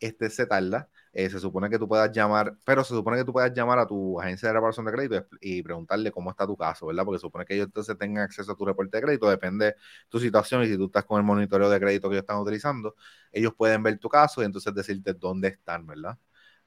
este 0.00 0.30
se 0.30 0.46
tarda. 0.46 0.88
Eh, 1.12 1.30
se 1.30 1.40
supone 1.40 1.70
que 1.70 1.78
tú 1.78 1.88
puedas 1.88 2.12
llamar, 2.12 2.56
pero 2.64 2.84
se 2.84 2.94
supone 2.94 3.16
que 3.16 3.24
tú 3.24 3.32
puedas 3.32 3.52
llamar 3.54 3.78
a 3.78 3.86
tu 3.86 4.20
agencia 4.20 4.48
de 4.48 4.52
reparación 4.54 4.84
de 4.86 4.92
crédito 4.92 5.26
y, 5.40 5.62
preguntarle 5.62 6.12
cómo 6.12 6.30
está 6.30 6.46
tu 6.46 6.56
caso, 6.56 6.86
¿verdad? 6.86 7.04
Porque 7.04 7.18
se 7.18 7.22
supone 7.22 7.46
que 7.46 7.54
ellos 7.54 7.66
entonces 7.66 7.96
tengan 7.98 8.24
acceso 8.24 8.52
a 8.52 8.56
tu 8.56 8.66
reporte 8.66 8.98
de 8.98 9.02
crédito, 9.02 9.30
depende 9.30 9.66
de 9.66 9.76
tu 10.08 10.20
situación 10.20 10.62
y 10.64 10.66
si 10.66 10.76
tú 10.76 10.86
estás 10.86 11.04
con 11.04 11.18
el 11.18 11.24
monitoreo 11.24 11.70
de 11.70 11.80
crédito 11.80 12.08
que 12.08 12.16
ellos 12.16 12.22
están 12.24 12.38
utilizando, 12.38 12.94
ellos 13.32 13.54
pueden 13.54 13.82
ver 13.82 13.98
tu 13.98 14.08
caso 14.10 14.42
y 14.42 14.44
entonces 14.44 14.74
decirte 14.74 15.14
dónde 15.14 15.48
están, 15.48 15.86
¿verdad? 15.86 16.18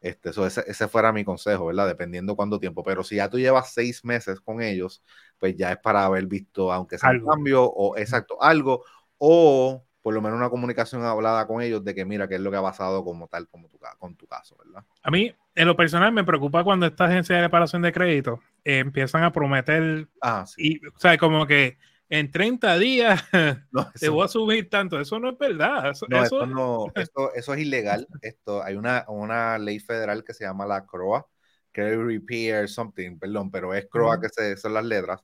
Este, 0.01 0.29
eso, 0.29 0.45
ese, 0.45 0.63
ese, 0.65 0.87
fuera 0.87 1.11
mi 1.11 1.25
consejo, 1.25 1.65
¿verdad? 1.65 1.87
Dependiendo 1.87 2.35
cuánto 2.35 2.59
tiempo. 2.59 2.83
Pero 2.83 3.03
si 3.03 3.17
ya 3.17 3.29
tú 3.29 3.37
llevas 3.37 3.73
seis 3.73 4.05
meses 4.05 4.39
con 4.39 4.61
ellos, 4.61 5.03
pues 5.37 5.55
ya 5.55 5.71
es 5.71 5.77
para 5.77 6.05
haber 6.05 6.25
visto, 6.25 6.71
aunque 6.71 6.97
sea 6.97 7.11
un 7.11 7.25
cambio 7.25 7.63
o 7.63 7.97
exacto, 7.97 8.41
algo, 8.41 8.83
o 9.17 9.83
por 10.01 10.13
lo 10.13 10.21
menos 10.21 10.37
una 10.37 10.49
comunicación 10.49 11.03
hablada 11.03 11.45
con 11.45 11.61
ellos 11.61 11.83
de 11.83 11.93
que 11.93 12.05
mira 12.05 12.27
qué 12.27 12.35
es 12.35 12.41
lo 12.41 12.49
que 12.49 12.57
ha 12.57 12.61
pasado 12.61 13.03
como 13.03 13.27
tal 13.27 13.47
como 13.49 13.67
tu, 13.67 13.77
con 13.97 14.15
tu 14.15 14.25
caso, 14.25 14.55
¿verdad? 14.63 14.83
A 15.03 15.11
mí, 15.11 15.33
en 15.55 15.67
lo 15.67 15.75
personal, 15.75 16.11
me 16.13 16.23
preocupa 16.23 16.63
cuando 16.63 16.85
esta 16.85 17.05
agencia 17.05 17.35
de 17.35 17.41
reparación 17.41 17.81
de 17.81 17.91
crédito 17.91 18.39
eh, 18.63 18.79
empiezan 18.79 19.23
a 19.23 19.31
prometer, 19.31 20.07
ah, 20.21 20.45
y, 20.57 20.85
o 20.87 20.97
sea, 20.97 21.17
como 21.17 21.45
que 21.45 21.77
en 22.09 22.31
30 22.31 22.77
días 22.77 23.23
te 23.99 24.09
voy 24.09 24.25
a 24.25 24.27
subir 24.27 24.69
tanto. 24.69 24.99
Eso 24.99 25.19
no 25.19 25.29
es 25.29 25.37
verdad. 25.37 25.91
Eso, 25.91 26.07
no, 26.09 26.23
eso... 26.95 27.33
Eso, 27.33 27.53
es 27.53 27.59
ilegal. 27.59 28.07
Esto, 28.21 28.63
hay 28.63 28.75
una, 28.75 29.05
una 29.07 29.57
ley 29.57 29.79
federal 29.79 30.23
que 30.23 30.33
se 30.33 30.43
llama 30.43 30.65
la 30.65 30.85
CROA, 30.85 31.25
que 31.71 31.95
Repair 31.95 32.67
Something, 32.67 33.19
perdón, 33.19 33.51
pero 33.51 33.73
es 33.73 33.87
CROA 33.87 34.19
que 34.19 34.29
se, 34.29 34.57
son 34.57 34.73
las 34.73 34.85
letras, 34.85 35.21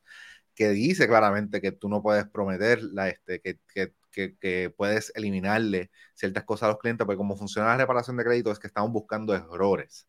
que 0.54 0.69
dice 0.69 1.08
claramente 1.08 1.60
que 1.60 1.71
tú 1.71 1.89
no 1.89 2.02
puedes 2.02 2.28
prometer 2.30 2.82
la, 2.84 3.10
este, 3.10 3.41
que, 3.41 3.60
que, 3.67 4.38
que, 4.38 4.74
puedes 4.76 5.12
eliminarle 5.15 5.91
ciertas 6.13 6.45
cosas 6.45 6.67
a 6.67 6.67
los 6.69 6.80
clientes, 6.80 7.06
porque 7.06 7.17
como 7.17 7.36
funciona 7.36 7.69
la 7.69 7.78
reparación 7.78 8.15
de 8.15 8.24
crédito 8.24 8.52
es 8.52 8.60
que 8.60 8.67
estamos 8.67 8.91
buscando 8.91 9.36
errores. 9.36 10.08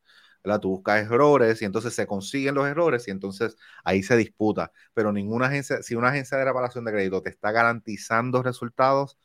Tú 0.61 0.71
buscas 0.71 1.03
errores 1.05 1.61
y 1.63 1.65
entonces 1.65 1.95
se 1.95 2.07
consiguen 2.07 2.55
los 2.55 2.67
errores 2.67 3.07
y 3.09 3.11
entonces 3.11 3.57
ahí 3.85 4.03
se 4.03 4.17
disputa. 4.17 4.73
Pero 4.95 5.13
ninguna 5.13 5.47
agencia, 5.47 5.83
si 5.83 5.95
una 5.95 6.09
agencia 6.09 6.39
de 6.39 6.45
reparación 6.45 6.85
de 6.85 6.93
crédito 6.93 7.23
te 7.23 7.31
está 7.31 7.53
garantizando 7.53 8.43
resultados, 8.43 9.19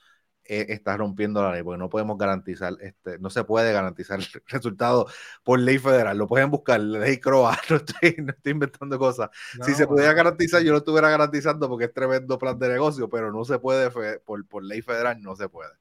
eh, 0.44 0.66
estás 0.74 0.98
rompiendo 0.98 1.42
la 1.44 1.54
ley, 1.54 1.64
porque 1.64 1.78
no 1.78 1.90
podemos 1.90 2.18
garantizar, 2.18 2.74
este, 2.82 3.20
no 3.20 3.30
se 3.30 3.44
puede 3.44 3.72
garantizar 3.72 4.20
el 4.20 4.26
resultado 4.48 5.08
por 5.44 5.60
ley 5.60 5.78
federal. 5.78 6.18
Lo 6.18 6.28
pueden 6.28 6.50
buscar, 6.52 6.80
ley 6.82 7.20
CROA, 7.20 7.58
no 7.70 7.76
estoy, 7.78 8.16
no 8.18 8.32
estoy 8.34 8.52
inventando 8.52 8.98
cosas. 9.00 9.30
si 9.64 9.74
se 9.76 9.88
pudiera 9.88 10.14
garantizar, 10.14 10.62
yo 10.64 10.72
lo 10.72 10.80
estuviera 10.80 11.10
garantizando 11.10 11.70
porque 11.70 11.86
es 11.86 11.94
tremendo 11.94 12.38
plan 12.40 12.58
de 12.60 12.70
negocio, 12.70 13.10
pero 13.10 13.32
no 13.32 13.46
se 13.46 13.60
puede, 13.60 13.92
por, 14.26 14.48
por 14.48 14.64
ley 14.64 14.82
federal, 14.82 15.22
no 15.22 15.36
se 15.36 15.48
puede. 15.48 15.72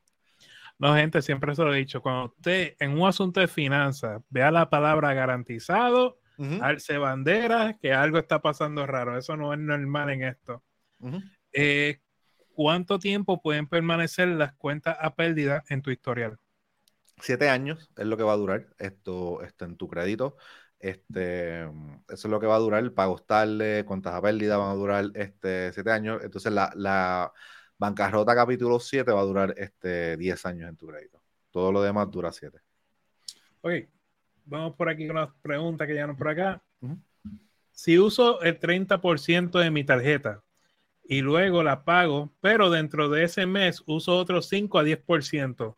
No, 0.81 0.95
gente, 0.95 1.21
siempre 1.21 1.55
se 1.55 1.63
lo 1.63 1.75
he 1.75 1.79
dicho. 1.79 2.01
Cuando 2.01 2.33
usted 2.35 2.75
en 2.81 2.99
un 2.99 3.07
asunto 3.07 3.39
de 3.41 3.49
finanzas 3.49 4.23
vea 4.31 4.51
la 4.51 4.71
palabra 4.71 5.13
garantizado, 5.13 6.19
alce 6.63 6.97
bandera, 6.97 7.77
que 7.81 7.93
algo 7.93 8.17
está 8.19 8.41
pasando 8.41 8.87
raro. 8.87 9.19
Eso 9.19 9.37
no 9.37 9.53
es 9.53 9.59
normal 9.59 10.09
en 10.09 10.23
esto. 10.25 10.63
Eh, 11.53 12.01
¿Cuánto 12.55 12.99
tiempo 12.99 13.43
pueden 13.43 13.67
permanecer 13.67 14.29
las 14.29 14.55
cuentas 14.55 14.97
a 14.99 15.15
pérdida 15.15 15.65
en 15.69 15.83
tu 15.83 15.91
historial? 15.91 16.39
Siete 17.21 17.51
años 17.51 17.91
es 17.99 18.07
lo 18.07 18.17
que 18.17 18.23
va 18.23 18.33
a 18.33 18.39
durar 18.39 18.69
esto, 18.79 19.43
esto 19.43 19.67
en 19.67 19.77
tu 19.77 19.87
crédito. 19.87 20.39
Este, 20.79 21.65
eso 21.65 21.71
es 22.09 22.25
lo 22.25 22.41
que 22.41 22.47
va 22.47 22.57
a 22.57 22.59
durar. 22.59 22.83
El 22.83 22.95
pago 22.95 23.19
tarde, 23.19 23.85
cuentas 23.85 24.15
a 24.15 24.23
pérdida 24.23 24.57
van 24.57 24.71
a 24.71 24.75
durar 24.75 25.05
este, 25.15 25.75
siete 25.75 25.91
años. 25.91 26.23
Entonces, 26.25 26.51
la, 26.53 26.73
la 26.75 27.31
Bancarrota 27.81 28.35
capítulo 28.35 28.79
7 28.79 29.11
va 29.11 29.21
a 29.21 29.25
durar 29.25 29.55
este 29.57 30.15
10 30.19 30.45
años 30.45 30.69
en 30.69 30.77
tu 30.77 30.87
crédito. 30.87 31.19
Todo 31.51 31.73
lo 31.73 31.81
demás 31.81 32.11
dura 32.11 32.31
7. 32.31 32.59
Ok, 33.63 33.73
vamos 34.45 34.77
por 34.77 34.91
aquí 34.91 35.07
con 35.07 35.17
las 35.17 35.31
preguntas 35.41 35.87
que 35.87 35.95
llegan 35.95 36.15
por 36.15 36.29
acá. 36.29 36.63
Si 37.73 37.99
uso 37.99 38.43
el 38.43 38.61
30% 38.61 39.59
de 39.59 39.71
mi 39.71 39.83
tarjeta 39.83 40.43
y 41.05 41.23
luego 41.23 41.63
la 41.63 41.83
pago, 41.83 42.31
pero 42.43 42.69
dentro 42.69 43.09
de 43.09 43.25
ese 43.25 43.47
mes 43.47 43.83
uso 43.87 44.15
otro 44.15 44.43
5 44.43 44.79
a 44.79 44.85
10%, 44.85 45.75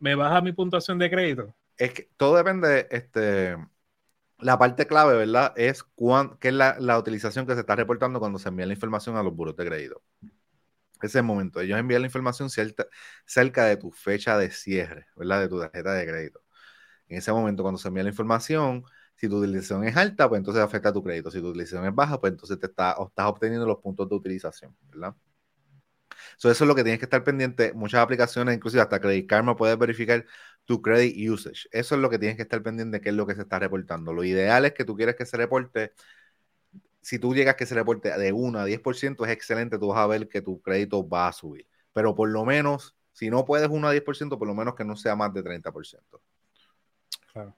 ¿me 0.00 0.16
baja 0.16 0.40
mi 0.40 0.50
puntuación 0.50 0.98
de 0.98 1.08
crédito? 1.08 1.54
Es 1.78 1.92
que 1.92 2.08
todo 2.16 2.34
depende, 2.34 2.88
este, 2.90 3.56
la 4.40 4.58
parte 4.58 4.88
clave, 4.88 5.16
¿verdad? 5.16 5.52
Es 5.54 5.84
cuán, 5.84 6.38
qué 6.40 6.48
es 6.48 6.54
la, 6.54 6.76
la, 6.80 6.98
utilización 6.98 7.46
que 7.46 7.54
se 7.54 7.60
está 7.60 7.76
reportando 7.76 8.18
cuando 8.18 8.40
se 8.40 8.48
envía 8.48 8.66
la 8.66 8.72
información 8.72 9.16
a 9.16 9.22
los 9.22 9.32
buros 9.32 9.54
de 9.54 9.64
crédito 9.64 10.02
ese 11.02 11.22
momento. 11.22 11.60
Ellos 11.60 11.78
envían 11.78 12.02
la 12.02 12.08
información 12.08 12.48
cerca 12.50 13.64
de 13.64 13.76
tu 13.76 13.90
fecha 13.92 14.38
de 14.38 14.50
cierre, 14.50 15.06
¿verdad? 15.16 15.40
De 15.40 15.48
tu 15.48 15.60
tarjeta 15.60 15.94
de 15.94 16.06
crédito. 16.06 16.42
En 17.08 17.18
ese 17.18 17.32
momento, 17.32 17.62
cuando 17.62 17.78
se 17.78 17.88
envía 17.88 18.02
la 18.04 18.10
información, 18.10 18.84
si 19.16 19.28
tu 19.28 19.38
utilización 19.38 19.84
es 19.84 19.96
alta, 19.96 20.28
pues 20.28 20.38
entonces 20.40 20.62
afecta 20.62 20.90
a 20.90 20.92
tu 20.92 21.02
crédito. 21.02 21.30
Si 21.30 21.40
tu 21.40 21.48
utilización 21.48 21.86
es 21.86 21.94
baja, 21.94 22.20
pues 22.20 22.32
entonces 22.32 22.58
te 22.58 22.66
está, 22.66 22.96
estás 23.06 23.26
obteniendo 23.26 23.66
los 23.66 23.78
puntos 23.78 24.08
de 24.08 24.14
utilización, 24.16 24.76
¿verdad? 24.90 25.14
eso 26.38 26.50
es 26.50 26.60
lo 26.60 26.74
que 26.74 26.82
tienes 26.82 26.98
que 26.98 27.06
estar 27.06 27.24
pendiente. 27.24 27.72
Muchas 27.74 28.00
aplicaciones, 28.00 28.54
inclusive 28.56 28.82
hasta 28.82 29.00
Credit 29.00 29.28
Karma, 29.28 29.56
puedes 29.56 29.78
verificar 29.78 30.24
tu 30.64 30.82
credit 30.82 31.30
usage. 31.30 31.68
Eso 31.72 31.94
es 31.94 32.00
lo 32.00 32.10
que 32.10 32.18
tienes 32.18 32.36
que 32.36 32.42
estar 32.42 32.62
pendiente, 32.62 33.00
qué 33.00 33.10
es 33.10 33.14
lo 33.14 33.26
que 33.26 33.34
se 33.34 33.42
está 33.42 33.58
reportando. 33.58 34.12
Lo 34.12 34.24
ideal 34.24 34.64
es 34.64 34.72
que 34.72 34.84
tú 34.84 34.96
quieres 34.96 35.16
que 35.16 35.26
se 35.26 35.36
reporte 35.36 35.92
si 37.06 37.20
tú 37.20 37.36
llegas 37.36 37.54
que 37.54 37.66
se 37.66 37.76
reporte 37.76 38.18
de 38.18 38.32
1 38.32 38.58
a 38.58 38.66
10%, 38.66 39.24
es 39.24 39.30
excelente, 39.30 39.78
tú 39.78 39.86
vas 39.86 39.98
a 39.98 40.08
ver 40.08 40.26
que 40.26 40.42
tu 40.42 40.60
crédito 40.60 41.08
va 41.08 41.28
a 41.28 41.32
subir. 41.32 41.64
Pero 41.92 42.16
por 42.16 42.28
lo 42.28 42.44
menos, 42.44 42.96
si 43.12 43.30
no 43.30 43.44
puedes 43.44 43.68
1 43.68 43.86
a 43.86 43.94
10%, 43.94 44.36
por 44.36 44.48
lo 44.48 44.56
menos 44.56 44.74
que 44.74 44.84
no 44.84 44.96
sea 44.96 45.14
más 45.14 45.32
de 45.32 45.44
30%. 45.44 46.00
Claro. 47.32 47.54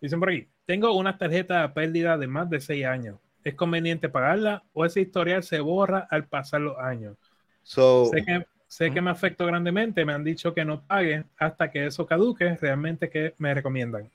Dicen 0.00 0.18
por 0.18 0.30
aquí, 0.30 0.48
tengo 0.64 0.90
una 0.96 1.18
tarjeta 1.18 1.64
a 1.64 1.74
pérdida 1.74 2.16
de 2.16 2.26
más 2.26 2.48
de 2.48 2.62
6 2.62 2.86
años. 2.86 3.18
¿Es 3.44 3.54
conveniente 3.54 4.08
pagarla 4.08 4.64
o 4.72 4.86
ese 4.86 5.02
historial 5.02 5.42
se 5.42 5.60
borra 5.60 6.08
al 6.10 6.26
pasar 6.26 6.62
los 6.62 6.78
años? 6.78 7.18
sé 7.62 8.24
que, 8.24 8.46
sé 8.68 8.90
que 8.90 9.02
me 9.02 9.10
afectó 9.10 9.44
grandemente, 9.44 10.06
me 10.06 10.14
han 10.14 10.24
dicho 10.24 10.54
que 10.54 10.64
no 10.64 10.80
pague 10.80 11.26
hasta 11.36 11.70
que 11.70 11.84
eso 11.84 12.06
caduque. 12.06 12.56
¿Realmente 12.56 13.10
qué 13.10 13.34
me 13.36 13.52
recomiendan? 13.52 14.10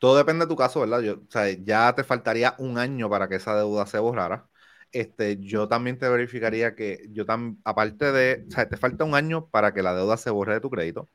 Todo 0.00 0.16
depende 0.16 0.46
de 0.46 0.48
tu 0.48 0.56
caso, 0.56 0.80
¿verdad? 0.80 1.02
Yo, 1.02 1.14
o 1.16 1.30
sea, 1.30 1.50
ya 1.50 1.94
te 1.94 2.04
faltaría 2.04 2.54
un 2.58 2.78
año 2.78 3.10
para 3.10 3.28
que 3.28 3.36
esa 3.36 3.54
deuda 3.54 3.86
se 3.86 3.98
borrara. 3.98 4.48
Este, 4.92 5.38
yo 5.38 5.68
también 5.68 5.98
te 5.98 6.08
verificaría 6.08 6.74
que 6.74 7.06
yo 7.10 7.26
también, 7.26 7.60
aparte 7.64 8.10
de, 8.10 8.46
o 8.48 8.50
sea, 8.50 8.68
te 8.68 8.78
falta 8.78 9.04
un 9.04 9.14
año 9.14 9.48
para 9.50 9.74
que 9.74 9.82
la 9.82 9.94
deuda 9.94 10.16
se 10.16 10.30
borre 10.30 10.54
de 10.54 10.60
tu 10.60 10.70
crédito. 10.70 11.08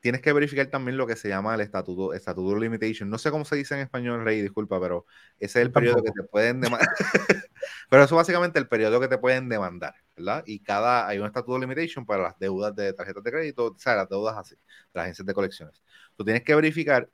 Tienes 0.00 0.20
que 0.22 0.32
verificar 0.32 0.66
también 0.66 0.98
lo 0.98 1.06
que 1.06 1.16
se 1.16 1.28
llama 1.28 1.54
el 1.54 1.62
estatuto, 1.62 2.12
estatuto 2.12 2.58
limitation. 2.58 3.08
No 3.08 3.16
sé 3.16 3.30
cómo 3.30 3.44
se 3.44 3.56
dice 3.56 3.74
en 3.74 3.80
español, 3.82 4.24
Rey, 4.24 4.42
disculpa, 4.42 4.80
pero 4.80 5.06
ese 5.38 5.60
es 5.60 5.66
el 5.66 5.72
periodo 5.72 6.02
que 6.02 6.10
te 6.10 6.24
pueden 6.24 6.60
demandar. 6.60 6.88
pero 7.88 8.04
eso 8.04 8.16
básicamente 8.16 8.58
el 8.58 8.68
periodo 8.68 9.00
que 9.00 9.08
te 9.08 9.18
pueden 9.18 9.48
demandar, 9.48 9.94
¿verdad? 10.16 10.42
Y 10.46 10.60
cada, 10.60 11.06
hay 11.08 11.18
un 11.18 11.26
estatuto 11.26 11.58
limitation 11.58 12.04
para 12.04 12.24
las 12.24 12.38
deudas 12.38 12.74
de 12.74 12.92
tarjetas 12.92 13.22
de 13.24 13.30
crédito, 13.30 13.66
o 13.66 13.78
sea, 13.78 13.94
las 13.94 14.08
deudas 14.08 14.36
así, 14.36 14.56
las 14.92 15.04
agencias 15.04 15.26
de 15.26 15.32
colecciones. 15.32 15.82
Tú 16.16 16.24
tienes 16.24 16.42
que 16.42 16.54
verificar 16.54 17.08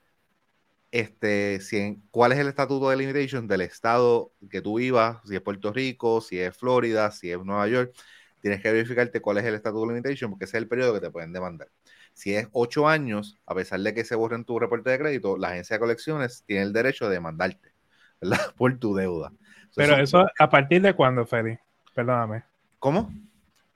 este, 0.93 1.61
si 1.61 2.03
cuál 2.11 2.33
es 2.33 2.39
el 2.39 2.49
estatuto 2.49 2.91
de 2.91 2.97
limitation 2.97 3.47
del 3.47 3.61
estado 3.61 4.33
que 4.51 4.61
tú 4.61 4.79
vivas, 4.79 5.19
si 5.25 5.37
es 5.37 5.41
Puerto 5.41 5.73
Rico, 5.73 6.21
si 6.21 6.39
es 6.41 6.57
Florida, 6.57 7.11
si 7.11 7.31
es 7.31 7.39
Nueva 7.45 7.69
York, 7.69 7.95
tienes 8.41 8.61
que 8.61 8.73
verificarte 8.73 9.21
cuál 9.21 9.39
es 9.39 9.45
el 9.45 9.55
estatuto 9.55 9.87
de 9.87 9.95
limitation 9.95 10.31
porque 10.31 10.47
ese 10.47 10.57
es 10.57 10.63
el 10.63 10.69
periodo 10.69 10.95
que 10.95 11.01
te 11.01 11.11
pueden 11.11 11.33
demandar. 11.33 11.69
Si 12.13 12.35
es 12.35 12.49
ocho 12.53 12.89
años, 12.89 13.39
a 13.47 13.55
pesar 13.55 13.81
de 13.81 13.95
que 13.95 14.05
se 14.05 14.17
borren 14.17 14.45
tu 14.45 14.59
reporte 14.59 14.91
de 14.91 14.99
crédito, 14.99 15.37
la 15.37 15.49
agencia 15.49 15.77
de 15.77 15.81
colecciones 15.81 16.43
tiene 16.47 16.63
el 16.63 16.73
derecho 16.73 17.09
de 17.09 17.15
demandarte, 17.15 17.73
¿verdad? 18.21 18.39
Por 18.57 18.79
tu 18.79 18.95
deuda. 18.95 19.33
Pero 19.77 19.97
eso, 19.97 20.27
¿a 20.39 20.51
partir 20.51 20.83
de 20.83 20.95
cuándo, 20.95 21.25
Feli? 21.25 21.57
Perdóname. 21.95 22.43
¿Cómo? 22.81 23.13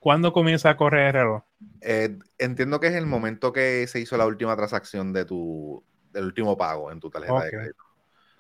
¿Cuándo 0.00 0.32
comienza 0.32 0.70
a 0.70 0.76
correr 0.76 1.06
el 1.06 1.12
reloj? 1.12 1.42
Eh, 1.80 2.18
entiendo 2.38 2.80
que 2.80 2.88
es 2.88 2.94
el 2.94 3.06
momento 3.06 3.52
que 3.52 3.86
se 3.86 4.00
hizo 4.00 4.16
la 4.16 4.26
última 4.26 4.56
transacción 4.56 5.12
de 5.12 5.24
tu, 5.24 5.84
del 6.14 6.24
último 6.24 6.56
pago 6.56 6.90
en 6.90 7.00
tu 7.00 7.10
tarjeta 7.10 7.44
de 7.44 7.50
crédito. 7.50 7.84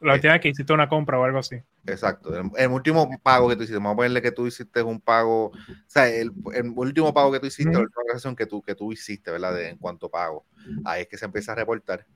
La 0.00 0.14
última 0.14 0.38
que 0.38 0.48
hiciste 0.48 0.72
una 0.72 0.88
compra 0.88 1.18
o 1.18 1.24
algo 1.24 1.38
así. 1.38 1.56
Exacto. 1.86 2.36
El, 2.56 2.68
último 2.68 3.08
pago 3.22 3.48
que 3.48 3.56
tú 3.56 3.62
hiciste, 3.62 3.78
vamos 3.78 3.94
a 3.94 3.96
ponerle 3.96 4.20
que 4.20 4.32
tú 4.32 4.46
hiciste 4.46 4.82
un 4.82 5.00
pago, 5.00 5.46
o 5.46 5.52
sea, 5.86 6.08
el, 6.08 6.30
último 6.74 7.12
pago 7.14 7.32
que 7.32 7.40
tú 7.40 7.46
hiciste, 7.46 7.72
la 7.72 7.80
última 7.80 8.02
transacción 8.04 8.36
que 8.36 8.46
tú, 8.46 8.62
que 8.62 8.74
tú 8.74 8.92
hiciste, 8.92 9.30
¿verdad? 9.30 9.60
en 9.62 9.78
cuanto 9.78 10.10
pago. 10.10 10.46
Ahí 10.84 11.02
es 11.02 11.08
que 11.08 11.16
se 11.16 11.24
empieza 11.24 11.52
a 11.52 11.54
reportar. 11.54 12.06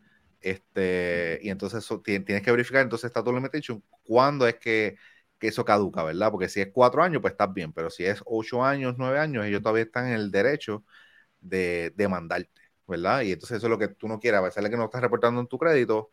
Este, 0.41 1.41
y 1.43 1.51
entonces 1.51 1.87
tienes 2.05 2.43
que 2.43 2.51
verificar, 2.51 2.83
entonces 2.83 3.07
está 3.07 3.25
tu 3.25 3.33
limitation, 3.33 3.83
cuándo 4.05 4.47
es 4.47 4.57
que, 4.57 4.97
que, 5.39 5.49
eso 5.49 5.65
caduca, 5.65 6.05
¿verdad? 6.05 6.31
Porque 6.31 6.49
si 6.49 6.61
es 6.61 6.69
cuatro 6.73 7.03
años, 7.03 7.21
pues 7.21 7.33
estás 7.33 7.53
bien, 7.53 7.73
pero 7.73 7.91
si 7.91 8.05
es 8.05 8.23
ocho 8.27 8.63
años, 8.65 8.95
nueve 8.99 9.19
años, 9.19 9.47
ellos 9.47 9.63
todavía 9.63 9.85
están 9.85 10.09
en 10.09 10.15
el 10.15 10.31
derecho 10.31 10.85
de 11.41 11.93
demandarte. 11.97 12.58
¿Verdad? 12.89 13.23
Y 13.23 13.33
entonces 13.33 13.59
eso 13.59 13.67
es 13.67 13.71
lo 13.71 13.79
que 13.79 13.89
tú 13.89 14.09
no 14.09 14.19
quieres, 14.19 14.41
a 14.41 14.45
pesar 14.45 14.65
de 14.65 14.71
que 14.71 14.77
no 14.77 14.85
estás 14.87 15.03
reportando 15.03 15.41
en 15.41 15.47
tu 15.47 15.59
crédito, 15.59 16.11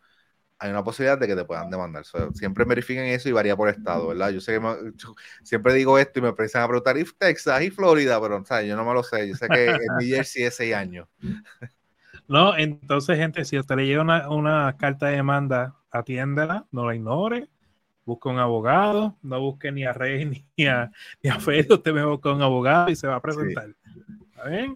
hay 0.57 0.71
una 0.71 0.83
posibilidad 0.83 1.17
de 1.17 1.27
que 1.27 1.35
te 1.35 1.45
puedan 1.45 1.69
demandar. 1.69 2.03
siempre 2.33 2.63
verifiquen 2.65 3.05
eso 3.05 3.27
y 3.27 3.31
varía 3.33 3.55
por 3.55 3.69
estado, 3.69 4.09
¿verdad? 4.09 4.29
Yo 4.29 4.39
sé 4.39 4.59
que 4.59 4.91
siempre 5.43 5.73
digo 5.73 5.97
esto 5.99 6.19
y 6.19 6.21
me 6.21 6.29
empiezan 6.29 6.63
a 6.63 6.67
preguntar, 6.67 6.97
¿y 6.97 7.05
Texas 7.17 7.61
y 7.61 7.71
Florida? 7.71 8.19
Pero. 8.21 8.43
Yo 8.63 8.75
no 8.75 8.85
me 8.85 8.93
lo 8.93 9.03
sé. 9.03 9.27
Yo 9.27 9.35
sé 9.35 9.47
que 9.49 9.65
en 9.65 9.79
New 9.99 10.07
Jersey 10.07 10.43
es 10.43 10.55
seis 10.55 10.73
años. 10.73 11.07
No, 12.27 12.57
entonces, 12.57 13.17
gente, 13.19 13.45
si 13.45 13.59
usted 13.59 13.75
le 13.75 13.85
llega 13.85 14.01
una, 14.01 14.29
una 14.31 14.75
carta 14.77 15.07
de 15.07 15.17
demanda, 15.17 15.75
atiéndela, 15.91 16.65
no 16.71 16.87
la 16.87 16.95
ignore, 16.95 17.49
busque 18.03 18.29
un 18.29 18.39
abogado, 18.39 19.15
no 19.21 19.39
busque 19.39 19.71
ni 19.71 19.85
a 19.85 19.93
Rey 19.93 20.25
ni 20.57 20.65
a, 20.65 20.91
ni 21.21 21.29
a 21.29 21.39
Fede, 21.39 21.73
usted 21.73 21.93
me 21.93 22.03
busca 22.03 22.31
un 22.31 22.41
abogado 22.41 22.89
y 22.89 22.95
se 22.95 23.05
va 23.05 23.17
a 23.17 23.21
presentar. 23.21 23.69
¿Está 24.31 24.49
bien? 24.49 24.75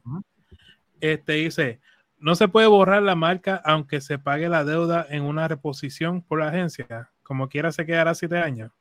Este 1.02 1.34
dice, 1.34 1.80
no 2.18 2.36
se 2.36 2.48
puede 2.48 2.68
borrar 2.68 3.02
la 3.02 3.16
marca 3.16 3.62
aunque 3.64 4.02
se 4.02 4.20
pague 4.20 4.50
la 4.50 4.64
deuda 4.64 5.06
en 5.10 5.24
una 5.24 5.48
reposición 5.48 6.22
por 6.22 6.40
la 6.40 6.50
agencia. 6.50 7.12
Como 7.24 7.50
quiera 7.50 7.72
se 7.72 7.86
quedará 7.86 8.14
siete 8.16 8.38
años. 8.38 8.72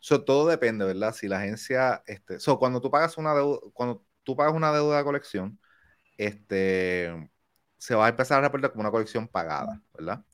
Eso 0.00 0.22
todo 0.22 0.48
depende, 0.48 0.84
¿verdad? 0.84 1.14
Si 1.14 1.28
la 1.28 1.38
agencia, 1.38 2.02
este, 2.06 2.38
so, 2.38 2.58
cuando 2.58 2.80
tú 2.80 2.90
pagas 2.90 3.18
una 3.18 3.34
deuda, 3.34 3.58
cuando 3.72 4.04
tú 4.22 4.36
pagas 4.36 4.54
una 4.54 4.72
deuda 4.72 4.98
de 4.98 5.04
colección, 5.04 5.58
este, 6.16 7.30
se 7.78 7.94
va 7.94 8.06
a 8.06 8.08
empezar 8.10 8.38
a 8.38 8.42
reportar 8.42 8.70
como 8.70 8.82
una 8.82 8.90
colección 8.90 9.28
pagada, 9.28 9.82
¿verdad? 9.94 10.24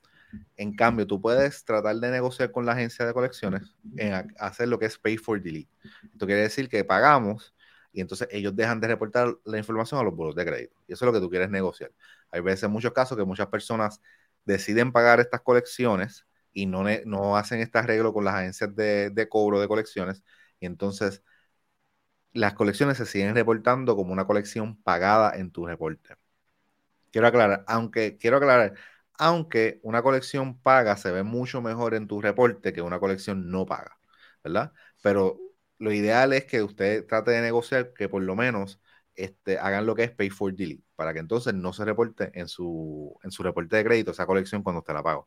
En 0.57 0.75
cambio, 0.75 1.05
tú 1.05 1.21
puedes 1.21 1.63
tratar 1.63 1.95
de 1.97 2.09
negociar 2.09 2.51
con 2.51 2.65
la 2.65 2.73
agencia 2.73 3.05
de 3.05 3.13
colecciones 3.13 3.75
en 3.97 4.33
hacer 4.39 4.67
lo 4.67 4.79
que 4.79 4.85
es 4.85 4.97
pay 4.97 5.17
for 5.17 5.41
delete. 5.41 5.69
Esto 6.11 6.25
quiere 6.25 6.41
decir 6.41 6.69
que 6.69 6.83
pagamos 6.83 7.52
y 7.93 8.01
entonces 8.01 8.27
ellos 8.31 8.55
dejan 8.55 8.81
de 8.81 8.87
reportar 8.89 9.37
la 9.45 9.57
información 9.57 9.99
a 10.01 10.03
los 10.03 10.15
buros 10.15 10.35
de 10.35 10.45
crédito. 10.45 10.75
Y 10.87 10.93
eso 10.93 11.05
es 11.05 11.07
lo 11.07 11.13
que 11.13 11.21
tú 11.23 11.29
quieres 11.29 11.49
negociar. 11.49 11.91
Hay 12.31 12.41
veces, 12.41 12.69
muchos 12.69 12.91
casos, 12.93 13.17
que 13.17 13.23
muchas 13.25 13.47
personas 13.47 14.01
deciden 14.45 14.91
pagar 14.91 15.19
estas 15.21 15.41
colecciones 15.41 16.27
y 16.53 16.65
no, 16.65 16.83
no 17.05 17.37
hacen 17.37 17.59
este 17.61 17.77
arreglo 17.79 18.13
con 18.13 18.25
las 18.25 18.35
agencias 18.35 18.75
de, 18.75 19.09
de 19.11 19.29
cobro 19.29 19.59
de 19.61 19.67
colecciones, 19.67 20.23
y 20.59 20.65
entonces 20.65 21.23
las 22.33 22.53
colecciones 22.53 22.97
se 22.97 23.05
siguen 23.05 23.35
reportando 23.35 23.95
como 23.95 24.13
una 24.13 24.25
colección 24.27 24.81
pagada 24.83 25.35
en 25.37 25.51
tu 25.51 25.65
reporte. 25.65 26.15
Quiero 27.11 27.27
aclarar, 27.27 27.63
aunque 27.67 28.17
quiero 28.17 28.37
aclarar, 28.37 28.73
aunque 29.19 29.79
una 29.83 30.01
colección 30.01 30.59
paga 30.61 30.97
se 30.97 31.11
ve 31.11 31.23
mucho 31.23 31.61
mejor 31.61 31.93
en 31.95 32.07
tu 32.07 32.21
reporte 32.21 32.73
que 32.73 32.81
una 32.81 32.99
colección 32.99 33.51
no 33.51 33.65
paga, 33.65 33.99
¿verdad? 34.43 34.73
Pero 35.01 35.42
lo 35.83 35.91
ideal 35.91 36.31
es 36.31 36.45
que 36.45 36.63
usted 36.63 37.05
trate 37.05 37.31
de 37.31 37.41
negociar 37.41 37.93
que 37.93 38.07
por 38.07 38.23
lo 38.23 38.37
menos 38.37 38.79
este, 39.15 39.57
hagan 39.59 39.85
lo 39.85 39.95
que 39.95 40.03
es 40.03 40.11
pay 40.11 40.29
for 40.29 40.53
delete, 40.55 40.81
para 40.95 41.13
que 41.13 41.19
entonces 41.19 41.53
no 41.53 41.73
se 41.73 41.83
reporte 41.83 42.31
en 42.33 42.47
su, 42.47 43.19
en 43.21 43.31
su 43.31 43.43
reporte 43.43 43.75
de 43.75 43.83
crédito 43.83 44.11
esa 44.11 44.25
colección 44.25 44.63
cuando 44.63 44.79
usted 44.79 44.93
la 44.93 45.03
paga. 45.03 45.23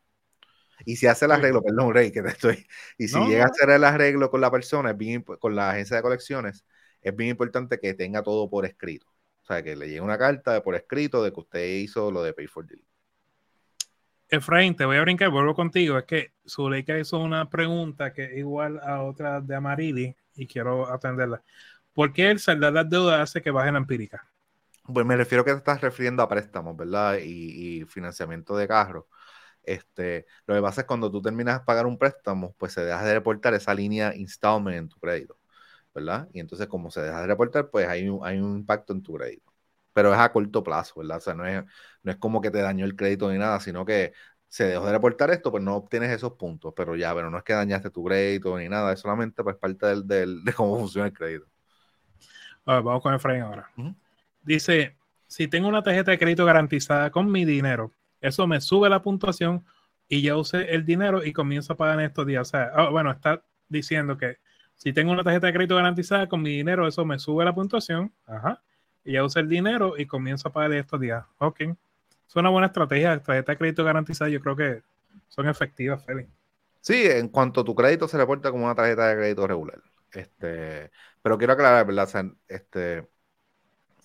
Y 0.87 0.97
si 0.97 1.07
hace 1.07 1.27
el 1.27 1.33
arreglo, 1.33 1.63
perdón, 1.63 1.93
Rey, 1.93 2.11
que 2.11 2.23
te 2.23 2.29
estoy. 2.31 2.67
Y 2.99 3.09
si 3.09 3.19
llega 3.27 3.45
a 3.45 3.49
hacer 3.49 3.69
el 3.69 3.85
arreglo 3.85 4.31
con 4.31 4.41
la 4.41 4.51
persona, 4.51 4.95
bien, 4.95 5.23
con 5.23 5.55
la 5.55 5.71
agencia 5.71 5.97
de 5.97 6.03
colecciones, 6.03 6.65
es 7.03 7.15
bien 7.15 7.31
importante 7.31 7.79
que 7.79 7.93
tenga 7.93 8.23
todo 8.23 8.49
por 8.49 8.65
escrito. 8.65 9.07
O 9.43 9.45
sea, 9.45 9.63
que 9.63 9.77
le 9.77 9.89
llegue 9.89 10.01
una 10.01 10.17
carta 10.17 10.63
por 10.63 10.75
escrito 10.75 11.23
de 11.23 11.33
que 11.33 11.41
usted 11.41 11.67
hizo 11.77 12.11
lo 12.11 12.23
de 12.23 12.33
Pay 12.33 12.47
for 12.47 12.67
Delete. 12.67 12.89
Efraín, 14.29 14.75
te 14.75 14.87
voy 14.87 14.97
a 14.97 15.03
brincar, 15.03 15.29
vuelvo 15.29 15.55
contigo. 15.55 15.99
Es 15.99 16.05
que 16.05 16.33
Zuleika 16.49 16.99
hizo 16.99 17.19
una 17.19 17.49
pregunta 17.51 18.15
que 18.15 18.25
es 18.25 18.39
igual 18.39 18.81
a 18.83 19.03
otra 19.03 19.41
de 19.43 19.55
Amarili 19.55 20.17
y 20.37 20.47
quiero 20.47 20.93
atenderla. 20.93 21.43
¿Por 21.93 22.13
qué 22.13 22.31
el 22.31 22.39
saldar 22.39 22.73
las 22.73 22.89
deudas 22.89 23.21
hace 23.21 23.43
que 23.43 23.51
baje 23.51 23.73
la 23.73 23.79
empírica? 23.79 24.29
Pues 24.85 25.05
me 25.07 25.17
refiero 25.17 25.45
que 25.45 25.53
te 25.53 25.59
estás 25.59 25.81
refiriendo 25.81 26.23
a 26.23 26.29
préstamos, 26.29 26.77
¿verdad? 26.77 27.19
Y, 27.23 27.85
financiamiento 27.87 28.57
de 28.57 28.69
carros. 28.69 29.05
Este, 29.63 30.27
lo 30.47 30.55
que 30.55 30.63
pasa 30.63 30.83
es 30.83 30.87
cuando 30.87 31.11
tú 31.11 31.21
terminas 31.23 31.61
de 31.61 31.65
pagar 31.65 31.87
un 31.87 31.99
préstamo, 31.99 32.55
pues 32.59 32.73
se 32.73 32.85
deja 32.85 33.03
de 33.05 33.15
reportar 33.15 33.55
esa 33.55 33.75
línea 33.75 34.15
installment 34.15 34.77
en 34.77 34.89
tu 34.89 34.99
crédito. 35.01 35.39
¿verdad? 35.97 36.29
Y 36.35 36.41
entonces, 36.41 36.69
como 36.69 36.91
se 36.91 37.01
deja 37.01 37.23
de 37.23 37.27
reportar, 37.27 37.71
pues 37.71 37.89
hay 37.89 38.09
un, 38.09 38.25
hay 38.25 38.39
un 38.39 38.59
impacto 38.59 38.93
en 38.93 39.03
tu 39.03 39.15
crédito. 39.15 39.53
Pero 39.95 40.13
es 40.13 40.21
a 40.21 40.31
corto 40.31 40.63
plazo, 40.63 41.01
¿verdad? 41.01 41.19
O 41.19 41.21
sea, 41.21 41.35
no 41.35 41.47
es, 41.47 41.65
no 42.03 42.13
es 42.13 42.19
como 42.19 42.43
que 42.43 42.51
te 42.51 42.61
dañó 42.61 42.85
el 42.85 42.97
crédito 42.97 43.33
ni 43.33 43.39
nada, 43.39 43.61
sino 43.61 43.87
que 43.87 44.13
se 44.49 44.65
dejó 44.65 44.87
de 44.87 44.93
reportar 44.93 45.31
esto, 45.31 45.51
pues 45.51 45.63
no 45.63 45.77
obtienes 45.77 46.11
esos 46.11 46.33
puntos. 46.33 46.73
Pero 46.77 46.97
ya, 46.97 47.15
pero 47.15 47.31
no 47.31 47.39
es 47.39 47.45
que 47.45 47.53
dañaste 47.53 47.91
tu 47.91 48.05
crédito 48.05 48.57
ni 48.59 48.69
nada, 48.69 48.93
es 48.93 49.01
solamente 49.01 49.43
pues 49.43 49.57
parte 49.57 49.87
del, 49.87 50.07
del, 50.07 50.45
de 50.45 50.53
cómo 50.53 50.79
funciona 50.79 51.09
el 51.09 51.13
crédito. 51.13 51.47
vamos 52.65 53.03
con 53.03 53.15
Efraín 53.15 53.43
ahora. 53.43 53.71
Dice, 54.43 54.97
si 55.27 55.49
tengo 55.49 55.69
una 55.69 55.83
tarjeta 55.83 56.11
de 56.11 56.19
crédito 56.19 56.45
garantizada 56.45 57.11
con 57.11 57.31
mi 57.31 57.45
dinero, 57.45 57.93
eso 58.21 58.47
me 58.47 58.61
sube 58.61 58.89
la 58.89 59.03
puntuación 59.03 59.65
y 60.09 60.23
ya 60.23 60.37
usé 60.37 60.73
el 60.75 60.85
dinero 60.85 61.25
y 61.25 61.33
comienzo 61.33 61.73
a 61.73 61.77
pagar 61.77 61.99
en 61.99 62.07
estos 62.07 62.27
días. 62.27 62.49
O 62.49 62.51
sea, 62.51 62.71
ah, 62.75 62.89
bueno, 62.91 63.11
está 63.11 63.43
diciendo 63.69 64.17
que 64.17 64.39
si 64.77 64.93
tengo 64.93 65.11
una 65.13 65.25
tarjeta 65.25 65.49
de 65.49 65.53
crédito 65.53 65.77
garantizada 65.77 66.29
con 66.29 66.43
mi 66.43 66.51
dinero, 66.51 66.87
eso 66.87 67.05
me 67.05 67.19
sube 67.19 67.45
la 67.45 67.55
puntuación. 67.55 68.13
Ajá. 68.27 68.63
Y 69.05 69.13
ya 69.13 69.25
uso 69.25 69.41
el 69.41 69.49
dinero 69.49 69.95
y 69.97 70.07
comienzo 70.07 70.49
a 70.49 70.53
pagar 70.53 70.73
estos 70.75 71.01
días. 71.01 71.25
Ok. 71.39 71.61
Es 72.37 72.41
una 72.41 72.51
buena 72.51 72.67
estrategia. 72.67 73.19
Tarjeta 73.23 73.53
de 73.53 73.59
crédito 73.59 73.83
garantizada, 73.83 74.31
yo 74.31 74.41
creo 74.41 74.57
que 74.57 74.83
son 75.29 75.49
efectivas, 75.49 76.05
Feli. 76.05 76.27
Sí, 76.81 77.07
en 77.07 77.29
cuanto 77.29 77.63
a 77.63 77.65
tu 77.65 77.75
crédito 77.75 78.07
se 78.07 78.19
reporta 78.19 78.51
como 78.51 78.67
una 78.67 78.75
tarjeta 78.75 79.09
de 79.09 79.17
crédito 79.17 79.47
regular. 79.47 79.81
Este, 80.13 80.91
pero 81.23 81.39
quiero 81.39 81.55
aclarar, 81.55 81.87
¿verdad? 81.87 82.09
este, 82.49 83.09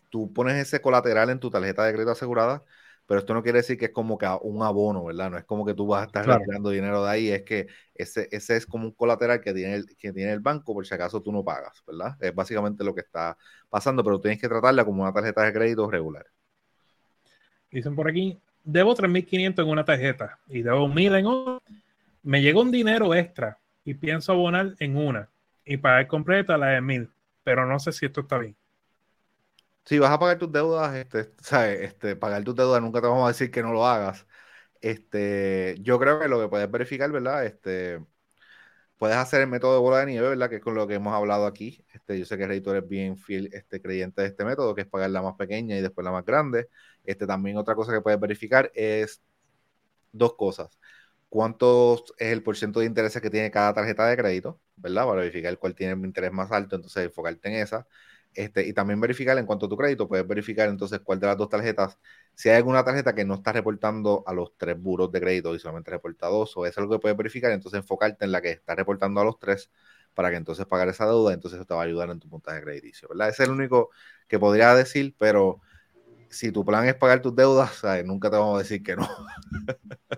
tú 0.09 0.31
pones 0.33 0.55
ese 0.55 0.81
colateral 0.81 1.29
en 1.29 1.39
tu 1.39 1.49
tarjeta 1.49 1.85
de 1.85 1.93
crédito 1.93 2.11
asegurada 2.11 2.63
pero 3.11 3.19
esto 3.19 3.33
no 3.33 3.43
quiere 3.43 3.57
decir 3.59 3.77
que 3.77 3.85
es 3.87 3.91
como 3.91 4.17
que 4.17 4.25
un 4.43 4.63
abono, 4.63 5.03
¿verdad? 5.03 5.29
No 5.31 5.37
es 5.37 5.43
como 5.43 5.65
que 5.65 5.73
tú 5.73 5.85
vas 5.85 6.03
a 6.03 6.05
estar 6.05 6.25
retirando 6.25 6.69
dinero 6.69 7.03
de 7.03 7.09
ahí, 7.09 7.29
es 7.29 7.43
que 7.43 7.67
ese, 7.93 8.29
ese 8.31 8.55
es 8.55 8.65
como 8.65 8.85
un 8.85 8.93
colateral 8.93 9.41
que 9.41 9.53
tiene, 9.53 9.75
el, 9.75 9.97
que 9.97 10.13
tiene 10.13 10.31
el 10.31 10.39
banco 10.39 10.73
por 10.73 10.87
si 10.87 10.93
acaso 10.93 11.21
tú 11.21 11.29
no 11.33 11.43
pagas, 11.43 11.83
¿verdad? 11.85 12.15
Es 12.21 12.33
básicamente 12.33 12.85
lo 12.85 12.95
que 12.95 13.01
está 13.01 13.37
pasando, 13.69 14.01
pero 14.01 14.21
tienes 14.21 14.39
que 14.39 14.47
tratarla 14.47 14.85
como 14.85 15.03
una 15.03 15.11
tarjeta 15.11 15.43
de 15.43 15.51
crédito 15.51 15.91
regular. 15.91 16.25
Dicen 17.71 17.95
por 17.95 18.09
aquí, 18.09 18.37
debo 18.63 18.95
3.500 18.95 19.63
en 19.63 19.69
una 19.69 19.85
tarjeta 19.85 20.37
y 20.47 20.61
debo 20.61 20.87
1.000 20.87 21.15
en 21.15 21.25
otra. 21.25 21.59
Me 22.23 22.41
llega 22.41 22.59
un 22.59 22.71
dinero 22.71 23.15
extra 23.15 23.57
y 23.85 23.93
pienso 23.93 24.33
abonar 24.33 24.75
en 24.79 24.97
una 24.97 25.29
y 25.65 25.77
pagar 25.77 26.07
completa 26.07 26.57
la 26.57 26.67
de 26.67 26.81
1.000, 26.81 27.09
pero 27.43 27.65
no 27.65 27.79
sé 27.79 27.91
si 27.91 28.05
esto 28.05 28.21
está 28.21 28.37
bien 28.37 28.55
si 29.85 29.99
vas 29.99 30.11
a 30.11 30.19
pagar 30.19 30.37
tus 30.37 30.51
deudas, 30.51 30.95
este, 30.95 31.31
¿sabes? 31.41 31.81
Este, 31.81 32.15
pagar 32.15 32.43
tus 32.43 32.55
deudas, 32.55 32.81
nunca 32.81 33.01
te 33.01 33.07
vamos 33.07 33.25
a 33.25 33.29
decir 33.29 33.51
que 33.51 33.63
no 33.63 33.73
lo 33.73 33.85
hagas. 33.85 34.27
Este, 34.81 35.77
yo 35.81 35.99
creo 35.99 36.19
que 36.19 36.27
lo 36.27 36.39
que 36.41 36.49
puedes 36.49 36.69
verificar, 36.71 37.11
¿verdad? 37.11 37.45
Este, 37.45 38.03
puedes 39.01 39.17
hacer 39.17 39.41
el 39.41 39.47
método 39.47 39.73
de 39.73 39.79
bola 39.79 39.99
de 40.01 40.05
nieve, 40.07 40.29
¿verdad? 40.29 40.47
Que 40.47 40.57
es 40.57 40.61
con 40.61 40.75
lo 40.75 40.87
que 40.87 40.93
hemos 40.93 41.11
hablado 41.15 41.47
aquí. 41.47 41.83
Este, 41.91 42.19
yo 42.19 42.25
sé 42.25 42.37
que 42.37 42.45
Rey, 42.45 42.61
tú 42.61 42.69
eres 42.69 42.87
bien 42.87 43.17
fiel, 43.17 43.49
este, 43.51 43.81
creyente 43.81 44.21
de 44.21 44.27
este 44.27 44.45
método, 44.45 44.75
que 44.75 44.81
es 44.81 44.87
pagar 44.87 45.09
la 45.09 45.23
más 45.23 45.35
pequeña 45.37 45.75
y 45.75 45.81
después 45.81 46.05
la 46.05 46.11
más 46.11 46.23
grande. 46.23 46.69
Este, 47.03 47.25
también 47.25 47.57
otra 47.57 47.73
cosa 47.73 47.91
que 47.93 48.01
puedes 48.01 48.19
verificar 48.19 48.71
es 48.75 49.23
dos 50.11 50.35
cosas. 50.35 50.79
¿Cuánto 51.29 52.03
es 52.17 52.31
el 52.31 52.43
porcentaje 52.43 52.81
de 52.83 52.87
interés 52.89 53.19
que 53.21 53.29
tiene 53.31 53.51
cada 53.51 53.73
tarjeta 53.73 54.07
de 54.07 54.17
crédito? 54.17 54.61
¿Verdad? 54.75 55.05
Para 55.07 55.21
verificar 55.21 55.57
cuál 55.57 55.75
tiene 55.75 55.93
el 55.93 56.05
interés 56.05 56.31
más 56.31 56.51
alto, 56.51 56.75
entonces 56.75 57.05
enfocarte 57.05 57.49
en 57.49 57.55
esa. 57.55 57.87
Este, 58.33 58.65
y 58.65 58.71
también 58.73 59.01
verificar 59.01 59.37
en 59.37 59.45
cuanto 59.45 59.65
a 59.65 59.69
tu 59.69 59.75
crédito, 59.75 60.07
puedes 60.07 60.25
verificar 60.25 60.69
entonces 60.69 61.01
cuál 61.01 61.19
de 61.19 61.27
las 61.27 61.37
dos 61.37 61.49
tarjetas, 61.49 61.99
si 62.33 62.47
hay 62.49 62.55
alguna 62.55 62.83
tarjeta 62.83 63.13
que 63.13 63.25
no 63.25 63.35
está 63.35 63.51
reportando 63.51 64.23
a 64.25 64.33
los 64.33 64.55
tres 64.57 64.81
buros 64.81 65.11
de 65.11 65.19
crédito 65.19 65.53
y 65.53 65.59
solamente 65.59 65.91
reporta 65.91 66.27
dos, 66.27 66.55
o 66.55 66.65
es 66.65 66.77
algo 66.77 66.93
que 66.93 66.99
puedes 66.99 67.17
verificar, 67.17 67.51
entonces 67.51 67.79
enfocarte 67.79 68.23
en 68.23 68.31
la 68.31 68.41
que 68.41 68.51
está 68.51 68.73
reportando 68.73 69.19
a 69.19 69.25
los 69.25 69.37
tres 69.37 69.69
para 70.13 70.29
que 70.29 70.37
entonces 70.37 70.65
pagar 70.65 70.87
esa 70.87 71.05
deuda, 71.05 71.33
entonces 71.33 71.57
eso 71.59 71.65
te 71.65 71.73
va 71.73 71.81
a 71.81 71.85
ayudar 71.85 72.09
en 72.09 72.19
tu 72.19 72.29
puntaje 72.29 72.61
crediticio, 72.61 73.09
¿verdad? 73.09 73.29
Ese 73.29 73.43
es 73.43 73.49
el 73.49 73.55
único 73.55 73.89
que 74.27 74.39
podría 74.39 74.73
decir, 74.75 75.13
pero 75.17 75.59
si 76.29 76.51
tu 76.51 76.63
plan 76.63 76.87
es 76.87 76.95
pagar 76.95 77.21
tus 77.21 77.35
deudas, 77.35 77.81
nunca 78.05 78.29
te 78.29 78.37
vamos 78.37 78.55
a 78.55 78.59
decir 78.59 78.81
que 78.81 78.95
no. 78.95 79.07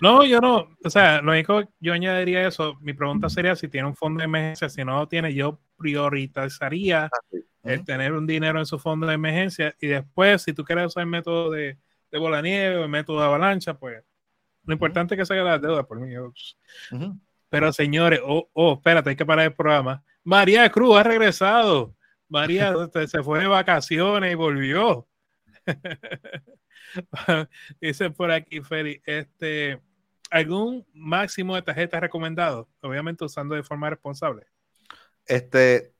No, 0.00 0.24
yo 0.24 0.40
no, 0.40 0.66
o 0.82 0.90
sea, 0.90 1.20
lo 1.20 1.32
único 1.32 1.62
yo 1.78 1.92
añadiría 1.92 2.48
eso, 2.48 2.74
mi 2.80 2.94
pregunta 2.94 3.28
sería 3.28 3.54
si 3.54 3.68
tiene 3.68 3.86
un 3.86 3.94
fondo 3.94 4.20
de 4.20 4.24
emergencia, 4.24 4.70
si 4.70 4.82
no 4.82 4.98
lo 4.98 5.08
tiene, 5.08 5.34
yo 5.34 5.60
priorizaría 5.76 7.04
ah, 7.04 7.38
el 7.62 7.84
tener 7.84 8.12
un 8.12 8.26
dinero 8.26 8.58
en 8.58 8.66
su 8.66 8.78
fondo 8.78 9.06
de 9.06 9.14
emergencia 9.14 9.74
y 9.80 9.88
después, 9.88 10.42
si 10.42 10.52
tú 10.52 10.64
quieres 10.64 10.86
usar 10.86 11.02
el 11.02 11.10
método 11.10 11.50
de, 11.50 11.78
de 12.10 12.18
bola 12.18 12.40
nieve 12.42 12.76
o 12.76 12.84
el 12.84 12.88
método 12.88 13.20
de 13.20 13.26
avalancha, 13.26 13.74
pues 13.74 14.02
lo 14.64 14.74
importante 14.74 15.14
es 15.14 15.18
que 15.18 15.26
salga 15.26 15.42
la 15.42 15.58
deuda 15.58 15.86
por 15.86 15.98
mí. 16.00 16.14
Pero 17.48 17.72
señores, 17.72 18.20
oh, 18.22 18.48
oh, 18.52 18.74
espérate, 18.74 19.10
hay 19.10 19.16
que 19.16 19.26
parar 19.26 19.46
el 19.46 19.54
programa. 19.54 20.04
María 20.22 20.70
Cruz 20.70 20.96
ha 20.96 21.02
regresado. 21.02 21.96
María 22.28 22.74
se 23.06 23.22
fue 23.22 23.40
de 23.40 23.46
vacaciones 23.46 24.32
y 24.32 24.36
volvió. 24.36 25.08
Dice 27.80 28.10
por 28.10 28.30
aquí, 28.30 28.60
Feli, 28.60 29.02
este, 29.04 29.80
¿algún 30.30 30.86
máximo 30.92 31.56
de 31.56 31.62
tarjetas 31.62 32.00
recomendado? 32.00 32.68
Obviamente 32.82 33.24
usando 33.24 33.54
de 33.54 33.62
forma 33.62 33.90
responsable. 33.90 34.46
Este, 35.26 35.92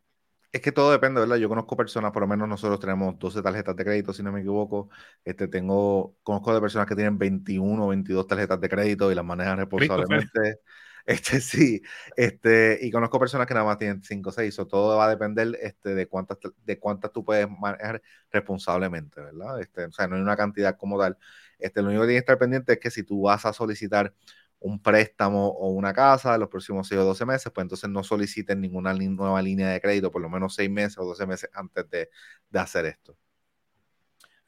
es 0.52 0.60
que 0.60 0.72
todo 0.72 0.90
depende, 0.90 1.20
¿verdad? 1.20 1.36
Yo 1.36 1.48
conozco 1.48 1.76
personas, 1.76 2.12
por 2.12 2.22
lo 2.22 2.28
menos 2.28 2.48
nosotros 2.48 2.80
tenemos 2.80 3.18
12 3.18 3.42
tarjetas 3.42 3.76
de 3.76 3.84
crédito, 3.84 4.12
si 4.12 4.22
no 4.22 4.32
me 4.32 4.40
equivoco. 4.40 4.88
Este, 5.24 5.48
tengo, 5.48 6.16
conozco 6.22 6.52
de 6.52 6.60
personas 6.60 6.88
que 6.88 6.96
tienen 6.96 7.18
21 7.18 7.84
o 7.84 7.88
22 7.88 8.26
tarjetas 8.26 8.60
de 8.60 8.68
crédito 8.68 9.12
y 9.12 9.14
las 9.14 9.24
manejan 9.24 9.58
responsablemente. 9.58 10.60
Este 11.06 11.40
sí, 11.40 11.82
este, 12.14 12.78
y 12.82 12.90
conozco 12.90 13.18
personas 13.18 13.46
que 13.46 13.54
nada 13.54 13.64
más 13.64 13.78
tienen 13.78 14.02
5 14.02 14.28
o 14.28 14.32
6, 14.32 14.58
o 14.58 14.66
todo 14.66 14.98
va 14.98 15.06
a 15.06 15.08
depender 15.08 15.58
este, 15.60 15.94
de 15.94 16.06
cuántas 16.06 16.38
de 16.64 16.78
cuántas 16.78 17.10
tú 17.10 17.24
puedes 17.24 17.48
manejar 17.48 18.02
responsablemente, 18.30 19.20
¿verdad? 19.20 19.60
Este, 19.60 19.86
o 19.86 19.92
sea, 19.92 20.06
no 20.06 20.16
hay 20.16 20.22
una 20.22 20.36
cantidad 20.36 20.76
como 20.76 20.98
tal. 21.00 21.16
Este, 21.58 21.80
lo 21.82 21.88
único 21.88 22.02
que 22.02 22.08
tienes 22.08 22.22
que 22.22 22.24
estar 22.32 22.38
pendiente 22.38 22.74
es 22.74 22.78
que 22.78 22.90
si 22.90 23.02
tú 23.02 23.22
vas 23.22 23.44
a 23.46 23.52
solicitar 23.52 24.14
un 24.60 24.82
préstamo 24.82 25.48
o 25.48 25.70
una 25.70 25.92
casa 25.92 26.34
en 26.34 26.40
los 26.40 26.48
próximos 26.48 26.86
6 26.88 27.00
o 27.00 27.04
12 27.04 27.26
meses, 27.26 27.52
pues 27.52 27.64
entonces 27.64 27.90
no 27.90 28.04
soliciten 28.04 28.60
ninguna 28.60 28.94
nueva 28.94 29.42
línea 29.42 29.68
de 29.70 29.80
crédito 29.80 30.10
por 30.10 30.22
lo 30.22 30.28
menos 30.30 30.54
6 30.54 30.70
meses 30.70 30.98
o 30.98 31.04
12 31.04 31.26
meses 31.26 31.50
antes 31.52 31.88
de, 31.90 32.10
de 32.50 32.58
hacer 32.58 32.86
esto. 32.86 33.16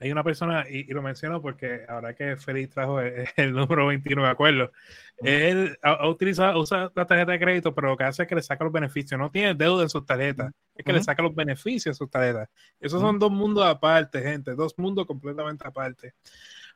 Hay 0.03 0.11
una 0.11 0.25
persona, 0.25 0.64
y, 0.68 0.85
lo 0.92 1.01
menciono 1.01 1.40
porque 1.40 1.83
ahora 1.88 2.12
que 2.12 2.37
Félix 2.37 2.70
trajo 2.75 3.01
el, 3.01 3.25
número 3.55 3.87
21, 3.87 4.25
de 4.25 4.29
acuerdo, 4.29 4.72
él 5.18 5.79
ha, 5.81 6.09
utilizado, 6.09 6.59
usa 6.59 6.90
la 6.96 7.07
tarjeta 7.07 7.31
de 7.31 7.38
crédito, 7.38 7.72
pero 7.72 7.90
lo 7.90 7.96
que 7.96 8.03
hace 8.03 8.22
es 8.22 8.29
que 8.29 8.35
le 8.35 8.42
saca 8.42 8.64
los 8.64 8.72
beneficios. 8.72 9.16
No 9.16 9.31
tiene 9.31 9.55
deuda 9.55 9.85
en 9.85 9.88
sus 9.88 10.05
tarjetas, 10.05 10.53
es 10.75 10.85
que 10.85 10.92
le 10.92 11.05
saca 11.05 11.22
los 11.22 11.33
beneficios 11.33 11.94
a 11.94 11.98
sus 11.98 12.11
tarjetas. 12.11 12.48
Esos 12.81 13.01
son 13.01 13.20
dos 13.20 13.31
mundos 13.31 13.64
aparte, 13.64 14.20
gente, 14.20 14.57
dos 14.57 14.77
mundos 14.77 15.07
completamente 15.07 15.64
aparte. 15.64 16.14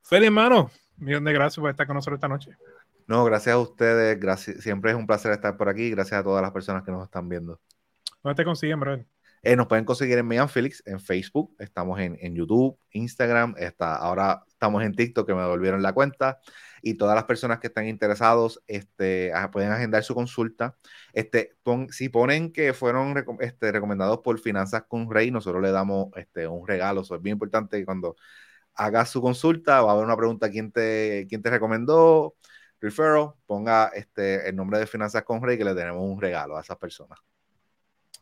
Félix, 0.03 0.29
hermano, 0.29 0.71
millón 0.97 1.25
de 1.25 1.33
gracias 1.33 1.61
por 1.61 1.71
estar 1.71 1.85
con 1.85 1.97
nosotros 1.97 2.19
esta 2.19 2.29
noche. 2.29 2.53
No, 3.07 3.25
gracias 3.25 3.55
a 3.55 3.59
ustedes. 3.59 4.19
siempre 4.61 4.91
es 4.91 4.97
un 4.97 5.07
placer 5.07 5.33
estar 5.33 5.57
por 5.57 5.69
aquí. 5.69 5.91
Gracias 5.91 6.21
a 6.21 6.25
todas 6.25 6.43
las 6.43 6.53
personas 6.53 6.83
que 6.83 6.91
nos 6.91 7.05
están 7.05 7.29
viendo. 7.29 7.61
¿Dónde 8.23 8.37
te 8.37 8.45
consiguen, 8.45 8.81
bro? 8.81 9.05
Eh, 9.43 9.55
nos 9.55 9.69
pueden 9.69 9.85
conseguir 9.85 10.19
en 10.19 10.27
Megan 10.27 10.49
Felix 10.49 10.83
en 10.87 10.99
Facebook, 10.99 11.55
estamos 11.61 12.01
en, 12.01 12.19
en, 12.21 12.35
YouTube, 12.35 12.77
Instagram, 12.91 13.55
está, 13.59 13.95
ahora 13.95 14.43
estamos 14.49 14.83
en 14.83 14.93
TikTok 14.93 15.25
que 15.25 15.35
me 15.35 15.43
devolvieron 15.43 15.83
la 15.83 15.93
cuenta 15.93 16.41
y 16.83 16.95
todas 16.95 17.15
las 17.15 17.25
personas 17.25 17.61
que 17.61 17.69
están 17.69 17.87
interesados 17.87 18.61
este, 18.67 19.33
pueden 19.53 19.71
agendar 19.71 20.03
su 20.03 20.15
consulta. 20.15 20.77
Este, 21.13 21.57
si 21.91 22.09
ponen 22.09 22.53
que 22.53 22.73
fueron 22.73 23.15
este, 23.41 23.71
recomendados 23.71 24.19
por 24.19 24.39
Finanzas 24.41 24.85
con 24.89 25.11
Rey, 25.11 25.31
nosotros 25.31 25.63
le 25.63 25.71
damos 25.71 26.09
este, 26.17 26.49
un 26.49 26.67
regalo. 26.67 27.03
Eso 27.03 27.15
es 27.15 27.23
bien 27.23 27.35
importante 27.35 27.79
que 27.79 27.85
cuando 27.85 28.17
hagas 28.75 29.11
su 29.11 29.21
consulta 29.23 29.81
va 29.83 29.91
a 29.91 29.95
haber 29.95 30.07
una 30.07 30.17
pregunta 30.17 30.51
quién 30.51 30.73
te, 30.73 31.27
quién 31.29 31.43
te 31.43 31.51
recomendó, 31.51 32.35
referral, 32.81 33.33
ponga 33.47 33.89
este, 33.89 34.49
el 34.49 34.57
nombre 34.57 34.79
de 34.79 34.87
Finanzas 34.87 35.23
con 35.25 35.43
Rey 35.43 35.57
que 35.59 35.65
le 35.65 35.75
tenemos 35.75 36.03
un 36.03 36.21
regalo 36.21 36.57
a 36.57 36.61
esas 36.61 36.77
personas. 36.77 37.19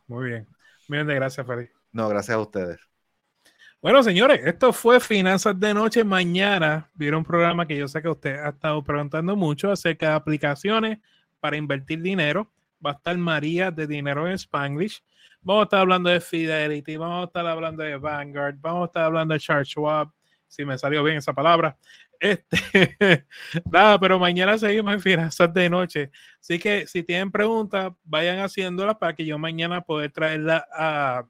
Muy 0.07 0.29
bien. 0.29 0.47
Bien, 0.87 1.05
de 1.07 1.15
gracias, 1.15 1.45
Felipe. 1.45 1.73
No, 1.91 2.09
gracias 2.09 2.35
a 2.35 2.39
ustedes. 2.39 2.79
Bueno, 3.81 4.01
señores, 4.01 4.41
esto 4.43 4.73
fue 4.73 4.99
Finanzas 4.99 5.59
de 5.59 5.73
Noche. 5.73 6.03
Mañana 6.03 6.89
vieron 6.95 7.19
un 7.19 7.25
programa 7.25 7.67
que 7.67 7.77
yo 7.77 7.87
sé 7.87 8.01
que 8.01 8.09
usted 8.09 8.35
ha 8.39 8.49
estado 8.49 8.83
preguntando 8.83 9.35
mucho 9.35 9.71
acerca 9.71 10.09
de 10.09 10.15
aplicaciones 10.15 10.99
para 11.39 11.57
invertir 11.57 12.01
dinero. 12.01 12.51
Va 12.83 12.91
a 12.91 12.93
estar 12.93 13.15
María 13.17 13.71
de 13.71 13.85
Dinero 13.85 14.27
en 14.27 14.33
Spanglish. 14.33 15.03
Vamos 15.41 15.61
a 15.61 15.63
estar 15.65 15.79
hablando 15.81 16.09
de 16.09 16.19
Fidelity, 16.19 16.97
vamos 16.97 17.21
a 17.21 17.27
estar 17.27 17.45
hablando 17.45 17.83
de 17.83 17.97
Vanguard, 17.97 18.55
vamos 18.59 18.81
a 18.81 18.85
estar 18.87 19.03
hablando 19.03 19.35
de 19.35 19.39
Charles 19.39 19.67
Schwab, 19.67 20.09
si 20.47 20.65
me 20.65 20.75
salió 20.75 21.03
bien 21.03 21.17
esa 21.17 21.33
palabra. 21.33 21.77
Este, 22.25 23.27
nada, 23.71 23.99
pero 23.99 24.17
mañana 24.17 24.57
seguimos 24.57 24.95
en 24.95 24.99
Finanzas 24.99 25.53
de 25.53 25.69
Noche. 25.69 26.09
Así 26.41 26.57
que 26.57 26.87
si 26.87 27.03
tienen 27.03 27.31
preguntas, 27.31 27.93
vayan 28.03 28.39
haciéndolas 28.39 28.95
para 28.95 29.13
que 29.13 29.25
yo 29.25 29.37
mañana 29.37 29.81
pueda 29.81 30.09
traerla 30.09 30.67
a, 30.73 31.27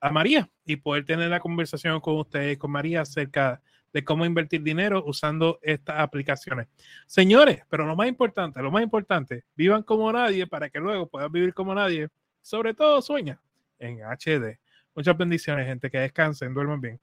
a 0.00 0.10
María 0.10 0.50
y 0.64 0.74
poder 0.74 1.04
tener 1.04 1.30
la 1.30 1.38
conversación 1.38 2.00
con 2.00 2.16
ustedes, 2.16 2.58
con 2.58 2.72
María, 2.72 3.02
acerca 3.02 3.62
de 3.92 4.02
cómo 4.02 4.26
invertir 4.26 4.62
dinero 4.62 5.04
usando 5.06 5.60
estas 5.62 6.00
aplicaciones. 6.00 6.66
Señores, 7.06 7.62
pero 7.68 7.86
lo 7.86 7.94
más 7.94 8.08
importante, 8.08 8.60
lo 8.60 8.72
más 8.72 8.82
importante, 8.82 9.44
vivan 9.54 9.84
como 9.84 10.10
nadie 10.10 10.48
para 10.48 10.68
que 10.68 10.80
luego 10.80 11.08
puedan 11.08 11.30
vivir 11.30 11.54
como 11.54 11.74
nadie. 11.76 12.08
Sobre 12.40 12.74
todo, 12.74 13.00
sueña 13.02 13.40
en 13.78 14.00
HD. 14.02 14.58
Muchas 14.96 15.16
bendiciones, 15.16 15.66
gente, 15.66 15.90
que 15.90 15.98
descansen, 15.98 16.54
duerman 16.54 16.80
bien. 16.80 17.00